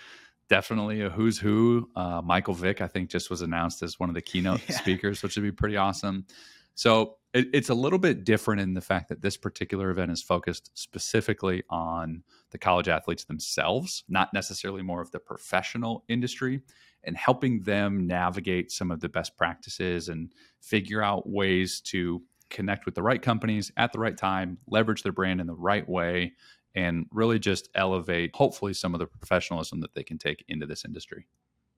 definitely 0.48 1.00
a 1.00 1.10
who's 1.10 1.38
who. 1.38 1.90
Uh, 1.96 2.22
Michael 2.22 2.54
Vick, 2.54 2.80
I 2.80 2.86
think, 2.86 3.10
just 3.10 3.30
was 3.30 3.42
announced 3.42 3.82
as 3.82 3.98
one 3.98 4.08
of 4.08 4.14
the 4.14 4.22
keynote 4.22 4.60
yeah. 4.68 4.76
speakers, 4.76 5.22
which 5.22 5.36
would 5.36 5.42
be 5.42 5.52
pretty 5.52 5.76
awesome. 5.76 6.26
So 6.74 7.16
it, 7.36 7.48
it's 7.52 7.68
a 7.68 7.74
little 7.74 7.98
bit 7.98 8.24
different 8.24 8.60
in 8.60 8.74
the 8.74 8.80
fact 8.80 9.08
that 9.10 9.20
this 9.20 9.36
particular 9.36 9.90
event 9.90 10.10
is 10.10 10.22
focused 10.22 10.70
specifically 10.74 11.62
on 11.68 12.22
the 12.50 12.58
college 12.58 12.88
athletes 12.88 13.24
themselves, 13.24 14.04
not 14.08 14.32
necessarily 14.32 14.82
more 14.82 15.02
of 15.02 15.10
the 15.10 15.18
professional 15.18 16.04
industry, 16.08 16.62
and 17.04 17.16
helping 17.16 17.62
them 17.62 18.06
navigate 18.06 18.72
some 18.72 18.90
of 18.90 19.00
the 19.00 19.08
best 19.08 19.36
practices 19.36 20.08
and 20.08 20.32
figure 20.60 21.02
out 21.02 21.28
ways 21.28 21.80
to 21.80 22.22
connect 22.48 22.86
with 22.86 22.94
the 22.94 23.02
right 23.02 23.20
companies 23.20 23.70
at 23.76 23.92
the 23.92 23.98
right 23.98 24.16
time, 24.16 24.56
leverage 24.66 25.02
their 25.02 25.12
brand 25.12 25.40
in 25.40 25.46
the 25.46 25.54
right 25.54 25.88
way, 25.88 26.32
and 26.74 27.06
really 27.12 27.38
just 27.38 27.68
elevate, 27.74 28.30
hopefully, 28.34 28.72
some 28.72 28.94
of 28.94 28.98
the 29.00 29.06
professionalism 29.06 29.80
that 29.80 29.94
they 29.94 30.02
can 30.02 30.16
take 30.16 30.44
into 30.48 30.66
this 30.66 30.84
industry. 30.84 31.26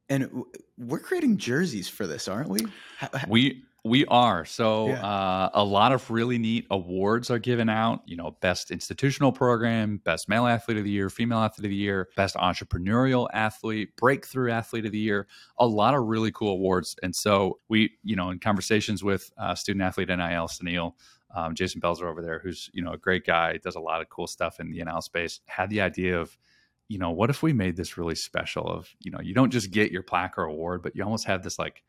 And 0.08 0.44
we're 0.78 0.98
creating 0.98 1.36
jerseys 1.36 1.88
for 1.88 2.06
this, 2.06 2.28
aren't 2.28 2.48
we? 2.48 2.60
We 3.28 3.64
we 3.84 4.04
are. 4.06 4.44
So 4.44 4.88
yeah. 4.88 5.04
uh, 5.04 5.50
a 5.54 5.64
lot 5.64 5.92
of 5.92 6.10
really 6.10 6.38
neat 6.38 6.66
awards 6.70 7.30
are 7.30 7.38
given 7.38 7.68
out. 7.68 8.02
You 8.06 8.16
know, 8.16 8.36
best 8.40 8.70
institutional 8.70 9.32
program, 9.32 10.00
best 10.04 10.28
male 10.28 10.46
athlete 10.46 10.78
of 10.78 10.84
the 10.84 10.90
year, 10.90 11.08
female 11.10 11.38
athlete 11.38 11.66
of 11.66 11.70
the 11.70 11.76
year, 11.76 12.08
best 12.16 12.34
entrepreneurial 12.36 13.28
athlete, 13.32 13.96
breakthrough 13.96 14.50
athlete 14.50 14.84
of 14.84 14.92
the 14.92 14.98
year. 14.98 15.26
A 15.58 15.66
lot 15.66 15.94
of 15.94 16.04
really 16.04 16.32
cool 16.32 16.52
awards. 16.52 16.96
And 17.02 17.14
so 17.14 17.58
we, 17.68 17.92
you 18.02 18.16
know, 18.16 18.30
in 18.30 18.38
conversations 18.38 19.04
with 19.04 19.30
uh, 19.38 19.54
student 19.54 19.82
athlete 19.82 20.08
NIL 20.08 20.48
SANIL, 20.48 20.96
um, 21.34 21.54
Jason 21.54 21.80
Belzer 21.80 22.04
over 22.04 22.22
there, 22.22 22.38
who's 22.38 22.70
you 22.72 22.82
know 22.82 22.92
a 22.92 22.98
great 22.98 23.24
guy, 23.24 23.58
does 23.58 23.76
a 23.76 23.80
lot 23.80 24.00
of 24.00 24.08
cool 24.08 24.26
stuff 24.26 24.60
in 24.60 24.70
the 24.70 24.82
NIL 24.82 25.02
space, 25.02 25.40
had 25.46 25.70
the 25.70 25.80
idea 25.80 26.18
of 26.18 26.36
you 26.88 26.98
know, 26.98 27.10
what 27.10 27.28
if 27.28 27.42
we 27.42 27.52
made 27.52 27.76
this 27.76 27.98
really 27.98 28.14
special? 28.14 28.66
Of 28.66 28.88
you 29.00 29.10
know, 29.10 29.20
you 29.20 29.34
don't 29.34 29.50
just 29.50 29.70
get 29.70 29.92
your 29.92 30.02
plaque 30.02 30.38
or 30.38 30.44
award, 30.44 30.82
but 30.82 30.96
you 30.96 31.04
almost 31.04 31.26
have 31.26 31.42
this 31.42 31.58
like 31.58 31.82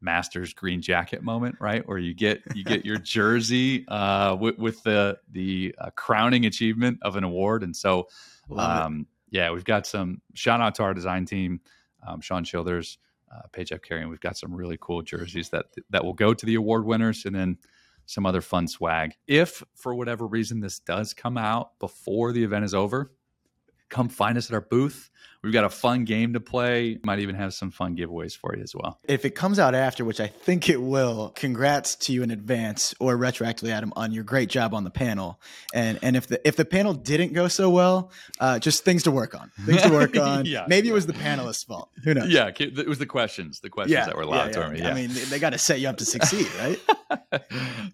Masters 0.00 0.54
green 0.54 0.80
jacket 0.80 1.22
moment, 1.22 1.56
right? 1.60 1.86
Where 1.86 1.98
you 1.98 2.14
get 2.14 2.42
you 2.54 2.64
get 2.64 2.84
your 2.84 2.98
jersey 2.98 3.84
uh, 3.88 4.36
with, 4.36 4.58
with 4.58 4.82
the 4.82 5.18
the 5.30 5.74
uh, 5.78 5.90
crowning 5.96 6.46
achievement 6.46 6.98
of 7.02 7.16
an 7.16 7.24
award, 7.24 7.62
and 7.62 7.74
so 7.74 8.08
um, 8.56 9.06
yeah, 9.30 9.50
we've 9.50 9.64
got 9.64 9.86
some 9.86 10.20
shout 10.34 10.60
out 10.60 10.74
to 10.76 10.82
our 10.82 10.94
design 10.94 11.24
team, 11.24 11.60
um, 12.06 12.20
Sean 12.20 12.44
Childers, 12.44 12.98
uh, 13.34 13.42
Paige 13.52 13.72
F. 13.72 13.82
Carey, 13.82 14.00
and 14.00 14.10
we've 14.10 14.20
got 14.20 14.36
some 14.36 14.54
really 14.54 14.78
cool 14.80 15.02
jerseys 15.02 15.50
that 15.50 15.66
that 15.90 16.04
will 16.04 16.14
go 16.14 16.34
to 16.34 16.46
the 16.46 16.54
award 16.54 16.84
winners, 16.84 17.24
and 17.26 17.34
then 17.34 17.58
some 18.06 18.26
other 18.26 18.40
fun 18.40 18.66
swag. 18.66 19.14
If 19.26 19.62
for 19.76 19.94
whatever 19.94 20.26
reason 20.26 20.60
this 20.60 20.80
does 20.80 21.14
come 21.14 21.38
out 21.38 21.78
before 21.78 22.32
the 22.32 22.42
event 22.42 22.64
is 22.64 22.74
over, 22.74 23.12
come 23.90 24.08
find 24.08 24.38
us 24.38 24.50
at 24.50 24.54
our 24.54 24.60
booth. 24.60 25.10
We've 25.42 25.54
got 25.54 25.64
a 25.64 25.70
fun 25.70 26.04
game 26.04 26.34
to 26.34 26.40
play. 26.40 26.98
Might 27.02 27.20
even 27.20 27.34
have 27.34 27.54
some 27.54 27.70
fun 27.70 27.96
giveaways 27.96 28.36
for 28.36 28.54
you 28.54 28.62
as 28.62 28.74
well. 28.74 29.00
If 29.08 29.24
it 29.24 29.30
comes 29.30 29.58
out 29.58 29.74
after, 29.74 30.04
which 30.04 30.20
I 30.20 30.26
think 30.26 30.68
it 30.68 30.82
will, 30.82 31.32
congrats 31.34 31.94
to 31.96 32.12
you 32.12 32.22
in 32.22 32.30
advance 32.30 32.94
or 33.00 33.16
retroactively, 33.16 33.70
Adam, 33.70 33.90
on 33.96 34.12
your 34.12 34.22
great 34.22 34.50
job 34.50 34.74
on 34.74 34.84
the 34.84 34.90
panel. 34.90 35.40
And 35.72 35.98
and 36.02 36.14
if 36.14 36.26
the 36.26 36.46
if 36.46 36.56
the 36.56 36.66
panel 36.66 36.92
didn't 36.92 37.32
go 37.32 37.48
so 37.48 37.70
well, 37.70 38.10
uh, 38.38 38.58
just 38.58 38.84
things 38.84 39.04
to 39.04 39.10
work 39.10 39.34
on. 39.34 39.50
Things 39.64 39.80
to 39.80 39.90
work 39.90 40.14
on. 40.18 40.44
yeah, 40.44 40.66
Maybe 40.68 40.88
yeah. 40.88 40.92
it 40.92 40.94
was 40.94 41.06
the 41.06 41.14
panelists' 41.14 41.64
fault. 41.64 41.88
Who 42.04 42.12
knows? 42.12 42.28
Yeah, 42.28 42.50
it 42.58 42.86
was 42.86 42.98
the 42.98 43.06
questions. 43.06 43.60
The 43.60 43.70
questions 43.70 43.94
yeah, 43.94 44.04
that 44.04 44.16
were 44.16 44.22
allowed 44.22 44.54
yeah, 44.54 44.68
to 44.68 44.70
me. 44.70 44.82
I 44.82 44.92
mean, 44.92 45.10
they 45.30 45.38
got 45.38 45.50
to 45.50 45.58
set 45.58 45.80
you 45.80 45.88
up 45.88 45.96
to 45.98 46.04
succeed, 46.04 46.48
right? 46.58 46.78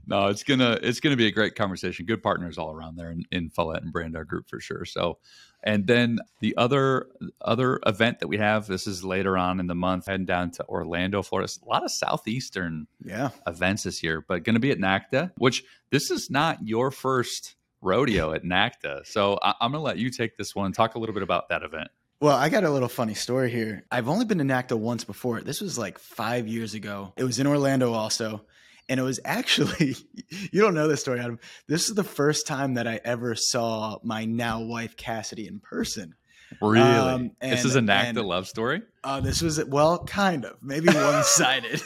no, 0.06 0.26
it's 0.26 0.42
gonna 0.42 0.80
it's 0.82 0.98
gonna 0.98 1.16
be 1.16 1.28
a 1.28 1.32
great 1.32 1.54
conversation. 1.54 2.06
Good 2.06 2.24
partners 2.24 2.58
all 2.58 2.72
around 2.72 2.96
there 2.96 3.12
in, 3.12 3.24
in 3.30 3.50
Follett 3.50 3.84
and 3.84 3.92
Brandr 3.92 4.26
Group 4.26 4.48
for 4.48 4.58
sure. 4.58 4.84
So 4.84 5.18
and 5.66 5.86
then 5.86 6.20
the 6.40 6.56
other 6.56 7.08
other 7.42 7.80
event 7.84 8.20
that 8.20 8.28
we 8.28 8.38
have, 8.38 8.68
this 8.68 8.86
is 8.86 9.04
later 9.04 9.36
on 9.36 9.58
in 9.58 9.66
the 9.66 9.74
month, 9.74 10.06
heading 10.06 10.24
down 10.24 10.52
to 10.52 10.66
Orlando, 10.66 11.22
Florida. 11.22 11.52
A 11.62 11.68
lot 11.68 11.84
of 11.84 11.90
southeastern 11.90 12.86
yeah. 13.04 13.30
events 13.46 13.82
this 13.82 14.02
year, 14.02 14.24
but 14.26 14.44
going 14.44 14.54
to 14.54 14.60
be 14.60 14.70
at 14.70 14.78
NACDA, 14.78 15.32
which 15.38 15.64
this 15.90 16.10
is 16.10 16.30
not 16.30 16.66
your 16.66 16.92
first 16.92 17.56
rodeo 17.82 18.32
at 18.32 18.44
NACDA. 18.44 19.06
So 19.06 19.38
I- 19.42 19.54
am 19.60 19.72
going 19.72 19.80
to 19.80 19.84
let 19.84 19.98
you 19.98 20.08
take 20.08 20.36
this 20.36 20.54
one. 20.54 20.72
Talk 20.72 20.94
a 20.94 20.98
little 21.00 21.14
bit 21.14 21.24
about 21.24 21.48
that 21.48 21.64
event. 21.64 21.88
Well, 22.20 22.36
I 22.36 22.48
got 22.48 22.64
a 22.64 22.70
little 22.70 22.88
funny 22.88 23.12
story 23.12 23.50
here. 23.50 23.84
I've 23.90 24.08
only 24.08 24.24
been 24.24 24.38
to 24.38 24.44
NACDA 24.44 24.78
once 24.78 25.04
before. 25.04 25.42
This 25.42 25.60
was 25.60 25.76
like 25.76 25.98
five 25.98 26.46
years 26.46 26.74
ago. 26.74 27.12
It 27.16 27.24
was 27.24 27.38
in 27.38 27.46
Orlando 27.46 27.92
also. 27.92 28.42
And 28.88 29.00
it 29.00 29.02
was 29.02 29.20
actually, 29.24 29.96
you 30.52 30.60
don't 30.60 30.74
know 30.74 30.88
this 30.88 31.00
story, 31.00 31.20
Adam. 31.20 31.38
This 31.66 31.88
is 31.88 31.94
the 31.94 32.04
first 32.04 32.46
time 32.46 32.74
that 32.74 32.86
I 32.86 33.00
ever 33.04 33.34
saw 33.34 33.98
my 34.02 34.24
now 34.24 34.60
wife 34.62 34.96
Cassidy 34.96 35.46
in 35.46 35.60
person. 35.60 36.14
Really? 36.60 36.80
Um, 36.80 37.32
and, 37.40 37.52
this 37.52 37.64
is 37.64 37.76
a 37.76 37.80
NACDA 37.80 38.24
love 38.24 38.46
story? 38.46 38.82
Uh, 39.06 39.20
this 39.20 39.40
was, 39.40 39.64
well, 39.66 40.04
kind 40.04 40.44
of, 40.44 40.56
maybe 40.60 40.88
one 40.88 41.22
sided. 41.22 41.80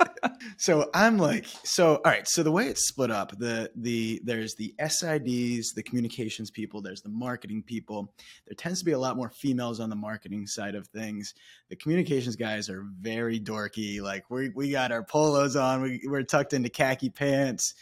so 0.58 0.90
I'm 0.92 1.16
like, 1.16 1.46
so 1.62 1.96
all 1.96 2.10
right. 2.10 2.26
So 2.26 2.42
the 2.42 2.50
way 2.50 2.66
it's 2.66 2.88
split 2.88 3.12
up, 3.12 3.38
the 3.38 3.70
the 3.76 4.20
there's 4.24 4.56
the 4.56 4.74
SIDs, 4.80 5.66
the 5.76 5.82
communications 5.84 6.50
people, 6.50 6.82
there's 6.82 7.02
the 7.02 7.08
marketing 7.08 7.62
people. 7.62 8.12
There 8.48 8.56
tends 8.56 8.80
to 8.80 8.84
be 8.84 8.90
a 8.90 8.98
lot 8.98 9.16
more 9.16 9.30
females 9.30 9.78
on 9.78 9.90
the 9.90 9.96
marketing 9.96 10.48
side 10.48 10.74
of 10.74 10.88
things. 10.88 11.34
The 11.68 11.76
communications 11.76 12.34
guys 12.34 12.68
are 12.68 12.84
very 13.00 13.38
dorky. 13.38 14.00
Like 14.00 14.28
we 14.28 14.48
we 14.48 14.72
got 14.72 14.90
our 14.90 15.04
polos 15.04 15.54
on, 15.54 15.82
we, 15.82 16.00
we're 16.04 16.24
tucked 16.24 16.52
into 16.52 16.68
khaki 16.68 17.10
pants. 17.10 17.74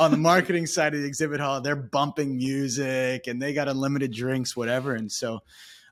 on 0.00 0.10
the 0.10 0.16
marketing 0.16 0.66
side 0.66 0.92
of 0.92 1.02
the 1.02 1.06
exhibit 1.06 1.38
hall, 1.38 1.60
they're 1.60 1.76
bumping 1.76 2.36
music 2.36 3.28
and 3.28 3.40
they 3.40 3.52
got 3.54 3.68
unlimited 3.68 4.12
drinks, 4.12 4.56
whatever. 4.56 4.92
And 4.94 5.12
so 5.12 5.40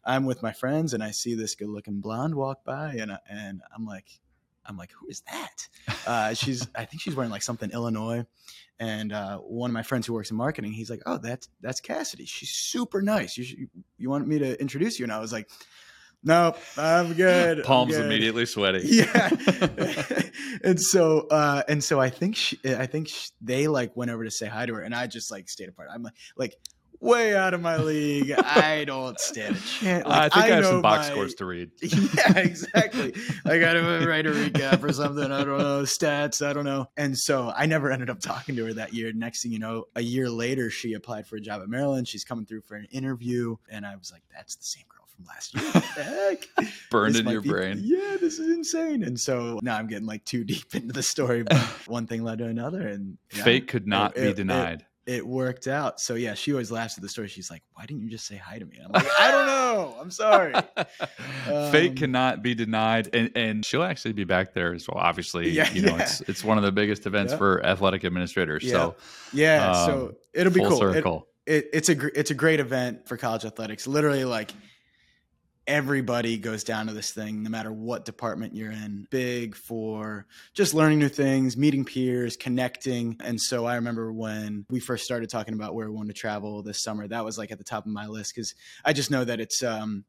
I'm 0.05 0.25
with 0.27 0.43
my 0.43 0.53
friends 0.53 0.95
and 0.95 1.03
I 1.03 1.11
see 1.11 1.35
this 1.35 1.55
good 1.55 1.69
looking 1.69 2.01
blonde 2.01 2.35
walk 2.35 2.65
by 2.65 2.95
and 2.95 3.19
and 3.29 3.63
I'm 3.75 3.87
like 3.87 4.21
I'm 4.67 4.77
like, 4.77 4.93
who 4.93 5.09
is 5.09 5.23
that? 5.23 5.69
Uh, 6.07 6.35
she's, 6.35 6.67
I 6.75 6.85
think 6.85 7.03
she's 7.03 7.15
wearing 7.15 7.31
like 7.31 7.43
something 7.43 7.71
Illinois. 7.71 8.25
And 8.79 9.13
uh, 9.13 9.39
one 9.39 9.71
of 9.71 9.75
my 9.75 9.83
friends 9.83 10.07
who 10.07 10.13
works 10.13 10.31
in 10.31 10.37
marketing, 10.37 10.73
he's 10.73 10.91
like, 10.91 11.03
oh, 11.07 11.19
that's 11.19 11.49
that's 11.61 11.81
Cassidy. 11.81 12.25
She's 12.25 12.51
super 12.51 13.01
nice. 13.01 13.37
You 13.37 13.45
should, 13.45 13.69
you 13.97 14.11
want 14.11 14.27
me 14.27 14.39
to 14.41 14.61
introduce 14.61 14.99
you? 14.99 15.05
And 15.05 15.13
I 15.13 15.21
was 15.21 15.33
like, 15.33 15.49
nope, 16.25 16.59
I'm 16.77 17.13
good. 17.15 17.63
Palms 17.63 17.95
I'm 17.95 18.03
good. 18.03 18.07
immediately 18.07 18.47
sweaty. 18.47 18.81
Yeah. 18.85 19.31
and 20.65 20.81
so, 20.81 21.29
uh, 21.29 21.63
and 21.69 21.83
so 21.85 22.01
I 22.01 22.11
think 22.11 22.35
she, 22.35 22.59
I 22.65 22.87
think 22.87 23.09
she, 23.09 23.31
they 23.41 23.69
like 23.69 23.97
went 23.97 24.11
over 24.11 24.25
to 24.25 24.31
say 24.31 24.47
hi 24.47 24.67
to 24.67 24.75
her, 24.75 24.81
and 24.81 24.95
I 24.95 25.07
just 25.07 25.31
like 25.31 25.49
stayed 25.49 25.69
apart. 25.69 25.89
I'm 25.93 26.03
like, 26.03 26.15
like 26.37 26.57
way 27.03 27.37
out 27.37 27.53
of 27.53 27.61
my 27.61 27.77
league. 27.77 28.33
I 28.33 28.85
don't 28.85 29.19
stand 29.19 29.57
a 29.57 29.61
chance. 29.81 30.07
Like, 30.07 30.19
I 30.19 30.29
think 30.29 30.45
I, 30.47 30.49
I 30.49 30.57
have 30.57 30.65
some 30.65 30.83
box 30.83 31.09
my, 31.09 31.13
scores 31.13 31.35
to 31.35 31.45
read. 31.45 31.71
Yeah, 31.83 32.39
exactly. 32.39 33.15
I 33.45 33.59
got 33.59 33.75
to 33.75 34.07
write 34.07 34.27
a 34.27 34.31
recap 34.31 34.83
or 34.83 34.93
something. 34.93 35.31
I 35.31 35.45
don't 35.45 35.59
know 35.59 35.83
stats. 35.83 36.47
I 36.47 36.53
don't 36.53 36.65
know. 36.65 36.87
And 36.97 37.19
so 37.19 37.53
I 37.55 37.67
never 37.67 37.91
ended 37.91 38.11
up 38.11 38.21
talking 38.21 38.57
to 38.57 38.67
her 38.67 38.75
that 38.75 38.95
year. 38.95 39.13
Next 39.13 39.43
thing 39.43 39.53
you 39.53 39.59
know, 39.59 39.85
a 39.97 40.01
year 40.03 40.31
later, 40.31 40.71
she 40.71 40.95
applied 40.95 41.27
for 41.27 41.37
a 41.37 41.41
job 41.41 41.63
at 41.63 41.69
Maryland. 41.69 42.07
She's 42.07 42.25
coming 42.25 42.47
through 42.47 42.63
for 42.63 42.77
an 42.77 42.87
interview, 42.91 43.57
and 43.69 43.85
I 43.87 43.97
was 43.97 44.13
like, 44.13 44.23
"That's 44.35 44.57
the 44.57 44.65
same 44.65 44.85
girl 44.89 45.07
from 45.07 45.25
last 45.27 45.55
year." 45.55 45.65
What 45.65 45.85
the 45.97 46.03
heck? 46.59 46.71
Burned 46.91 47.17
in 47.17 47.29
your 47.29 47.41
be, 47.41 47.49
brain. 47.49 47.81
Yeah, 47.83 48.17
this 48.21 48.39
is 48.39 48.49
insane. 48.55 49.03
And 49.03 49.19
so 49.19 49.59
now 49.63 49.77
I'm 49.77 49.87
getting 49.87 50.07
like 50.07 50.25
too 50.25 50.45
deep 50.45 50.75
into 50.75 50.93
the 50.93 51.03
story, 51.03 51.43
but 51.43 51.57
one 51.87 52.07
thing 52.07 52.23
led 52.23 52.39
to 52.39 52.47
another, 52.47 52.87
and 52.87 53.19
yeah, 53.35 53.45
fate 53.45 53.69
could 53.69 53.87
not 53.87 54.17
it, 54.17 54.21
be 54.21 54.29
it, 54.29 54.37
denied. 54.37 54.81
It, 54.81 54.87
it 55.07 55.27
worked 55.27 55.67
out. 55.67 56.01
So 56.01 56.15
yeah, 56.15 56.35
she 56.35 56.53
always 56.53 56.71
laughs 56.71 56.97
at 56.97 57.03
the 57.03 57.09
story. 57.09 57.29
She's 57.29 57.51
like, 57.51 57.63
"Why 57.75 57.87
didn't 57.87 58.03
you 58.03 58.11
just 58.11 58.27
say 58.27 58.37
hi 58.37 58.59
to 58.59 58.65
me?" 58.65 58.79
I'm 58.85 58.93
like, 58.93 59.07
"I 59.19 59.31
don't 59.31 59.47
know. 59.47 59.97
I'm 60.01 60.11
sorry." 60.11 60.55
Fate 61.73 61.91
um, 61.91 61.97
cannot 61.97 62.43
be 62.43 62.55
denied, 62.55 63.11
and 63.15 63.31
and 63.35 63.65
she'll 63.65 63.83
actually 63.83 64.13
be 64.13 64.25
back 64.25 64.55
there 64.55 64.73
as 64.73 64.87
well. 64.89 64.99
Obviously, 64.99 65.51
yeah, 65.51 65.71
you 65.73 65.83
know, 65.83 65.97
yeah. 65.97 66.03
it's 66.03 66.21
it's 66.23 66.45
one 66.45 66.59
of 66.59 66.65
the 66.65 66.73
biggest 66.73 67.07
events 67.07 67.33
yeah. 67.33 67.39
for 67.39 67.65
athletic 67.67 68.05
administrators. 68.05 68.69
So 68.69 68.95
yeah, 69.33 69.71
um, 69.71 69.87
so 69.87 70.15
it'll 70.33 70.53
be 70.53 70.61
cool. 70.61 70.83
It, 70.93 71.05
it, 71.47 71.71
it's 71.73 71.89
a 71.89 72.19
it's 72.19 72.31
a 72.31 72.35
great 72.35 72.61
event 72.61 73.09
for 73.09 73.17
college 73.17 73.45
athletics. 73.45 73.87
Literally, 73.87 74.25
like 74.25 74.53
everybody 75.67 76.39
goes 76.39 76.65
down 76.65 76.87
to 76.87 76.93
this 76.93 77.13
thing 77.13 77.43
no 77.43 77.51
matter 77.51 77.73
what 77.73 78.05
department 78.05 78.55
you're 78.55 78.73
in. 78.73 79.07
Big 79.11 79.55
for 79.55 80.27
just 80.55 80.75
learning 80.75 80.99
new 80.99 81.09
things 81.09 81.57
meeting 81.57 81.85
peers 81.85 82.37
connecting. 82.37 83.17
And 83.23 83.41
so 83.41 83.65
i 83.67 83.77
remember 83.77 84.13
when 84.13 84.67
we 84.71 84.81
first 84.81 85.05
started 85.05 85.31
talking 85.31 85.55
about 85.55 85.75
where 85.75 85.89
we 85.89 85.97
wanted 85.97 86.15
to 86.15 86.21
travel 86.21 86.63
this 86.63 86.83
summer 86.83 87.07
that 87.09 87.25
was 87.25 87.39
like 87.39 87.51
at 87.51 87.59
the 87.59 87.65
top 87.65 87.87
of 87.87 87.93
my 87.93 88.07
list 88.07 88.35
because 88.35 88.55
i 88.85 88.93
just 88.93 89.11
know 89.11 89.25
that 89.25 89.41
it's 89.41 89.63
um 89.63 90.05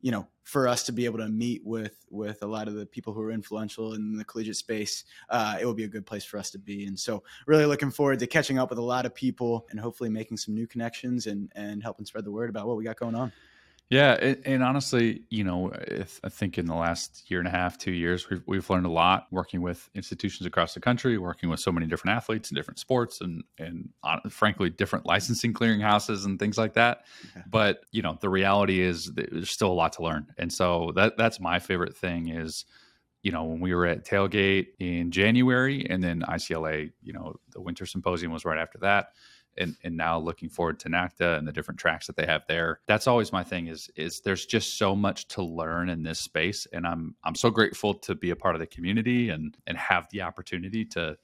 you 0.00 0.10
know 0.10 0.26
for 0.42 0.68
us 0.68 0.82
to 0.84 0.92
be 0.92 1.06
able 1.06 1.18
to 1.18 1.28
meet 1.28 1.62
with 1.64 2.04
with 2.10 2.42
a 2.42 2.46
lot 2.46 2.68
of 2.68 2.74
the 2.74 2.84
people 2.84 3.14
who 3.14 3.22
are 3.22 3.30
influential 3.30 3.94
in 3.94 4.16
the 4.16 4.24
collegiate 4.24 4.56
space 4.56 5.04
uh, 5.30 5.56
it 5.58 5.64
will 5.64 5.74
be 5.74 5.84
a 5.84 5.88
good 5.88 6.04
place 6.04 6.24
for 6.24 6.36
us 6.36 6.50
to 6.50 6.58
be. 6.58 6.84
And 6.84 6.98
so 6.98 7.22
really 7.46 7.64
looking 7.64 7.90
forward 7.90 8.18
to 8.18 8.26
catching 8.26 8.58
up 8.58 8.68
with 8.68 8.78
a 8.78 8.82
lot 8.82 9.06
of 9.06 9.14
people 9.14 9.66
and 9.70 9.80
hopefully 9.80 10.10
making 10.10 10.36
some 10.36 10.54
new 10.54 10.66
connections 10.66 11.26
and 11.26 11.50
and 11.54 11.82
helping 11.82 12.04
spread 12.04 12.26
the 12.26 12.30
word 12.30 12.50
about 12.50 12.66
what 12.66 12.76
we 12.76 12.84
got 12.84 12.98
going 12.98 13.14
on 13.14 13.32
Yeah, 13.90 14.12
and, 14.14 14.38
and, 14.46 14.62
honestly, 14.62 15.24
you 15.28 15.44
know, 15.44 15.70
I 16.24 16.28
think 16.30 16.56
in 16.56 16.64
the 16.66 16.74
last 16.74 17.30
year 17.30 17.38
and 17.38 17.46
a 17.46 17.50
half, 17.50 17.76
two 17.76 17.92
years, 17.92 18.30
we've 18.30 18.42
we've 18.46 18.70
learned 18.70 18.86
a 18.86 18.90
lot 18.90 19.26
working 19.30 19.60
with 19.60 19.90
institutions 19.94 20.46
across 20.46 20.72
the 20.72 20.80
country, 20.80 21.18
working 21.18 21.50
with 21.50 21.60
so 21.60 21.70
many 21.70 21.86
different 21.86 22.16
athletes 22.16 22.48
and 22.48 22.56
different 22.56 22.78
sports, 22.78 23.20
and 23.20 23.44
and 23.58 23.90
uh, 24.02 24.20
frankly, 24.30 24.70
different 24.70 25.04
licensing 25.04 25.52
clearinghouses 25.52 26.24
and 26.24 26.38
things 26.38 26.56
like 26.56 26.72
that. 26.74 27.04
Yeah. 27.36 27.42
But 27.46 27.80
you 27.92 28.00
know, 28.00 28.16
the 28.20 28.30
reality 28.30 28.80
is 28.80 29.12
there's 29.12 29.50
still 29.50 29.70
a 29.70 29.74
lot 29.74 29.92
to 29.94 30.02
learn, 30.02 30.28
and 30.38 30.50
so 30.50 30.92
that 30.96 31.18
that's 31.18 31.38
my 31.38 31.58
favorite 31.58 31.94
thing 31.94 32.28
is 32.28 32.64
you 33.22 33.32
know, 33.32 33.44
when 33.44 33.58
we 33.58 33.74
were 33.74 33.86
at 33.86 34.04
Tailgate 34.04 34.66
in 34.78 35.10
January 35.10 35.86
and 35.88 36.04
then 36.04 36.20
ICLA, 36.28 36.92
you 37.02 37.12
know, 37.14 37.34
the 37.52 37.60
winter 37.60 37.86
symposium 37.86 38.30
was 38.30 38.44
right 38.44 38.58
after 38.58 38.76
that 38.80 39.08
and 39.58 39.76
and 39.84 39.96
now 39.96 40.18
looking 40.18 40.48
forward 40.48 40.80
to 40.80 40.88
NACDA 40.88 41.38
and 41.38 41.46
the 41.46 41.52
different 41.52 41.80
tracks 41.80 42.06
that 42.06 42.16
they 42.16 42.26
have 42.26 42.44
there. 42.46 42.80
That's 42.86 43.06
always 43.06 43.32
my 43.32 43.44
thing 43.44 43.68
is 43.68 43.90
is 43.96 44.20
there's 44.20 44.46
just 44.46 44.78
so 44.78 44.94
much 44.94 45.28
to 45.28 45.42
learn 45.42 45.88
in 45.88 46.02
this 46.02 46.18
space 46.18 46.66
and 46.72 46.86
I'm 46.86 47.14
I'm 47.24 47.34
so 47.34 47.50
grateful 47.50 47.94
to 47.94 48.14
be 48.14 48.30
a 48.30 48.36
part 48.36 48.54
of 48.54 48.60
the 48.60 48.66
community 48.66 49.30
and 49.30 49.56
and 49.66 49.76
have 49.76 50.08
the 50.10 50.22
opportunity 50.22 50.84
to 50.86 51.16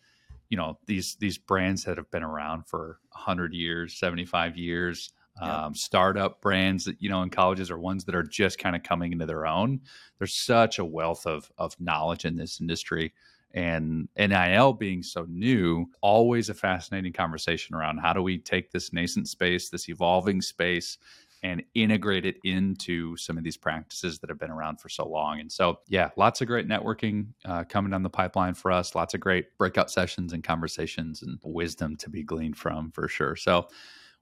you 0.49 0.57
know 0.57 0.79
these 0.87 1.15
these 1.17 1.39
brands 1.39 1.85
that 1.85 1.97
have 1.97 2.11
been 2.11 2.25
around 2.25 2.67
for 2.67 2.99
100 3.13 3.55
years, 3.55 3.99
75 3.99 4.57
years, 4.57 5.13
um, 5.41 5.75
startup 5.75 6.41
brands 6.43 6.85
that 6.85 7.01
you 7.01 7.09
know 7.09 7.23
in 7.23 7.31
colleges 7.31 7.71
are 7.71 7.79
ones 7.79 8.05
that 8.05 8.15
are 8.15 8.23
just 8.23 8.59
kind 8.59 8.77
of 8.77 8.83
coming 8.83 9.13
into 9.13 9.27
their 9.27 9.47
own. 9.47 9.81
There's 10.19 10.35
such 10.35 10.79
a 10.79 10.85
wealth 10.85 11.27
of 11.27 11.51
of 11.57 11.81
knowledge 11.81 12.25
in 12.25 12.37
this 12.37 12.61
industry 12.61 13.15
and 13.53 14.09
NIL 14.17 14.73
being 14.73 15.03
so 15.03 15.27
new, 15.29 15.87
always 16.01 16.49
a 16.49 16.55
fascinating 16.55 17.13
conversation 17.13 17.75
around 17.75 17.99
how 17.99 18.13
do 18.13 18.23
we 18.23 18.39
take 18.39 18.71
this 18.71 18.93
nascent 18.93 19.29
space, 19.29 19.69
this 19.69 19.89
evolving 19.89 20.41
space, 20.41 20.99
and 21.43 21.63
integrate 21.75 22.27
it 22.27 22.37
into 22.45 23.17
some 23.17 23.39
of 23.39 23.45
these 23.45 23.57
practices 23.57 24.19
that 24.19 24.29
have 24.29 24.39
been 24.39 24.51
around 24.51 24.81
for 24.81 24.89
so 24.89 25.09
long. 25.09 25.41
And 25.41 25.51
so, 25.51 25.81
yeah, 25.89 26.11
lots 26.17 26.41
of 26.41 26.47
great 26.47 26.69
networking 26.69 27.29
uh, 27.45 27.65
coming 27.65 27.91
down 27.91 28.03
the 28.03 28.11
pipeline 28.11 28.55
for 28.55 28.71
us, 28.71 28.95
lots 28.95 29.15
of 29.15 29.21
great 29.21 29.57
breakout 29.57 29.91
sessions 29.91 30.33
and 30.33 30.45
conversations 30.45 31.23
and 31.23 31.39
wisdom 31.43 31.97
to 31.97 32.11
be 32.11 32.23
gleaned 32.23 32.59
from 32.59 32.91
for 32.91 33.09
sure. 33.09 33.37
So, 33.37 33.69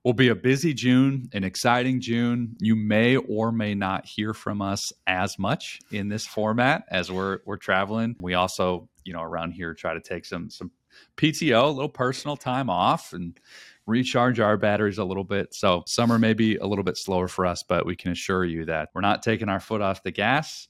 will 0.03 0.13
be 0.13 0.29
a 0.29 0.35
busy 0.35 0.73
June, 0.73 1.29
an 1.33 1.43
exciting 1.43 1.99
June. 1.99 2.55
You 2.59 2.75
may 2.75 3.17
or 3.17 3.51
may 3.51 3.75
not 3.75 4.05
hear 4.05 4.33
from 4.33 4.61
us 4.61 4.93
as 5.07 5.37
much 5.37 5.79
in 5.91 6.07
this 6.07 6.25
format 6.25 6.85
as 6.89 7.11
we're 7.11 7.39
we're 7.45 7.57
traveling. 7.57 8.15
We 8.21 8.33
also 8.33 8.89
you 9.03 9.13
know 9.13 9.21
around 9.21 9.51
here 9.51 9.73
try 9.73 9.93
to 9.93 10.01
take 10.01 10.25
some 10.25 10.49
some 10.49 10.71
PTO, 11.17 11.65
a 11.65 11.67
little 11.67 11.89
personal 11.89 12.37
time 12.37 12.69
off, 12.69 13.13
and 13.13 13.37
recharge 13.85 14.39
our 14.39 14.55
batteries 14.55 14.99
a 14.99 15.03
little 15.03 15.23
bit. 15.23 15.53
So 15.53 15.83
summer 15.85 16.17
may 16.17 16.33
be 16.33 16.55
a 16.57 16.65
little 16.65 16.83
bit 16.83 16.97
slower 16.97 17.27
for 17.27 17.45
us, 17.45 17.63
but 17.63 17.85
we 17.85 17.95
can 17.95 18.11
assure 18.11 18.45
you 18.45 18.65
that 18.65 18.89
we're 18.93 19.01
not 19.01 19.23
taking 19.23 19.49
our 19.49 19.59
foot 19.59 19.81
off 19.81 20.03
the 20.03 20.11
gas. 20.11 20.68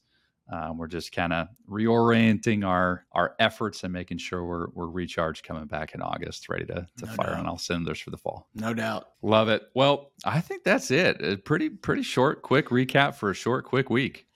Um, 0.52 0.78
we're 0.78 0.88
just 0.88 1.12
kind 1.12 1.32
of 1.32 1.48
reorienting 1.68 2.66
our 2.66 3.06
our 3.12 3.34
efforts 3.38 3.84
and 3.84 3.92
making 3.92 4.18
sure 4.18 4.44
we're 4.44 4.68
we're 4.74 4.88
recharged 4.88 5.44
coming 5.44 5.66
back 5.66 5.94
in 5.94 6.02
August, 6.02 6.48
ready 6.48 6.66
to 6.66 6.86
to 6.98 7.06
no 7.06 7.12
fire 7.12 7.30
doubt. 7.30 7.38
on 7.38 7.46
all 7.46 7.58
cylinders 7.58 8.00
for 8.00 8.10
the 8.10 8.16
fall. 8.16 8.48
No 8.54 8.74
doubt. 8.74 9.08
Love 9.22 9.48
it. 9.48 9.62
Well, 9.74 10.10
I 10.24 10.40
think 10.40 10.64
that's 10.64 10.90
it. 10.90 11.22
A 11.22 11.36
pretty 11.36 11.68
pretty 11.68 12.02
short, 12.02 12.42
quick 12.42 12.68
recap 12.68 13.14
for 13.14 13.30
a 13.30 13.34
short, 13.34 13.64
quick 13.64 13.90
week. 13.90 14.26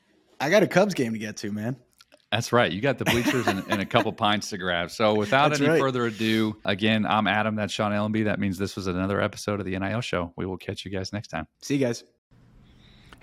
I 0.40 0.50
got 0.50 0.62
a 0.62 0.66
Cubs 0.66 0.94
game 0.94 1.12
to 1.12 1.18
get 1.18 1.37
to, 1.38 1.53
man. 1.53 1.77
That's 2.31 2.53
right. 2.53 2.70
You 2.70 2.81
got 2.81 2.98
the 2.98 3.05
bleachers 3.05 3.46
and, 3.46 3.64
and, 3.68 3.81
a 3.81 3.87
couple 3.87 4.12
pints 4.24 4.50
to 4.50 4.59
grab. 4.59 4.90
So 4.90 5.14
without 5.14 5.50
That's 5.50 5.61
any 5.61 5.70
right. 5.70 5.81
further 5.81 6.07
ado, 6.07 6.57
again, 6.64 7.07
I'm 7.07 7.29
Adam. 7.29 7.55
That's 7.55 7.72
Sean 7.72 7.92
Ellenby. 7.92 8.24
That 8.24 8.40
means 8.40 8.59
this 8.59 8.74
was 8.74 8.88
another 8.88 9.20
episode 9.20 9.61
of 9.61 9.66
the 9.66 9.79
NIL 9.79 10.00
show. 10.00 10.33
We 10.37 10.44
will 10.44 10.57
catch 10.57 10.85
you 10.85 10.90
guys 10.90 11.12
next 11.12 11.29
time. 11.29 11.46
See 11.62 11.77
you 11.77 11.87
guys. 11.87 12.03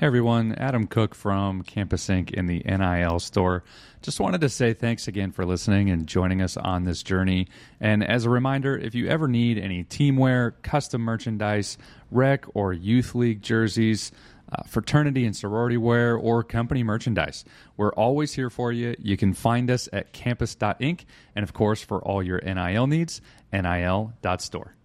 Hey 0.02 0.08
everyone, 0.08 0.54
Adam 0.54 0.88
Cook 0.88 1.14
from 1.14 1.62
Campus 1.62 2.10
Ink. 2.10 2.32
in 2.32 2.48
the 2.48 2.64
NIL 2.66 3.20
store. 3.20 3.64
Just 4.02 4.20
wanted 4.20 4.42
to 4.42 4.50
say 4.50 4.74
thanks 4.74 5.08
again 5.08 5.32
for 5.32 5.46
listening 5.46 5.92
and 5.92 6.08
joining 6.08 6.42
us 6.42 6.58
on 6.58 6.86
this 6.86 7.04
journey. 7.04 7.48
And 7.80 8.04
as 8.04 8.26
a 8.26 8.32
reminder, 8.32 8.76
if 8.76 8.96
you 8.96 9.08
ever 9.08 9.28
need 9.28 9.60
any 9.60 9.84
teamwear, 9.84 10.54
custom 10.64 11.04
merchandise, 11.04 11.78
rec 12.10 12.46
or 12.56 12.74
youth 12.74 13.14
league 13.14 13.44
jerseys, 13.44 14.12
uh, 14.52 14.64
fraternity 14.64 15.24
and 15.24 15.38
sorority 15.38 15.78
wear, 15.78 16.18
or 16.18 16.44
company 16.44 16.82
merchandise. 16.82 17.46
We're 17.78 17.94
always 17.94 18.34
here 18.34 18.50
for 18.50 18.72
you. 18.72 18.96
You 18.98 19.18
can 19.18 19.36
find 19.36 19.70
us 19.70 19.88
at 19.94 20.14
campus.ink. 20.14 21.06
And 21.36 21.44
of 21.44 21.54
course, 21.54 21.84
for 21.84 22.02
all 22.02 22.24
your 22.24 22.40
NIL 22.40 22.88
needs, 22.88 23.22
nil.store. 23.54 24.76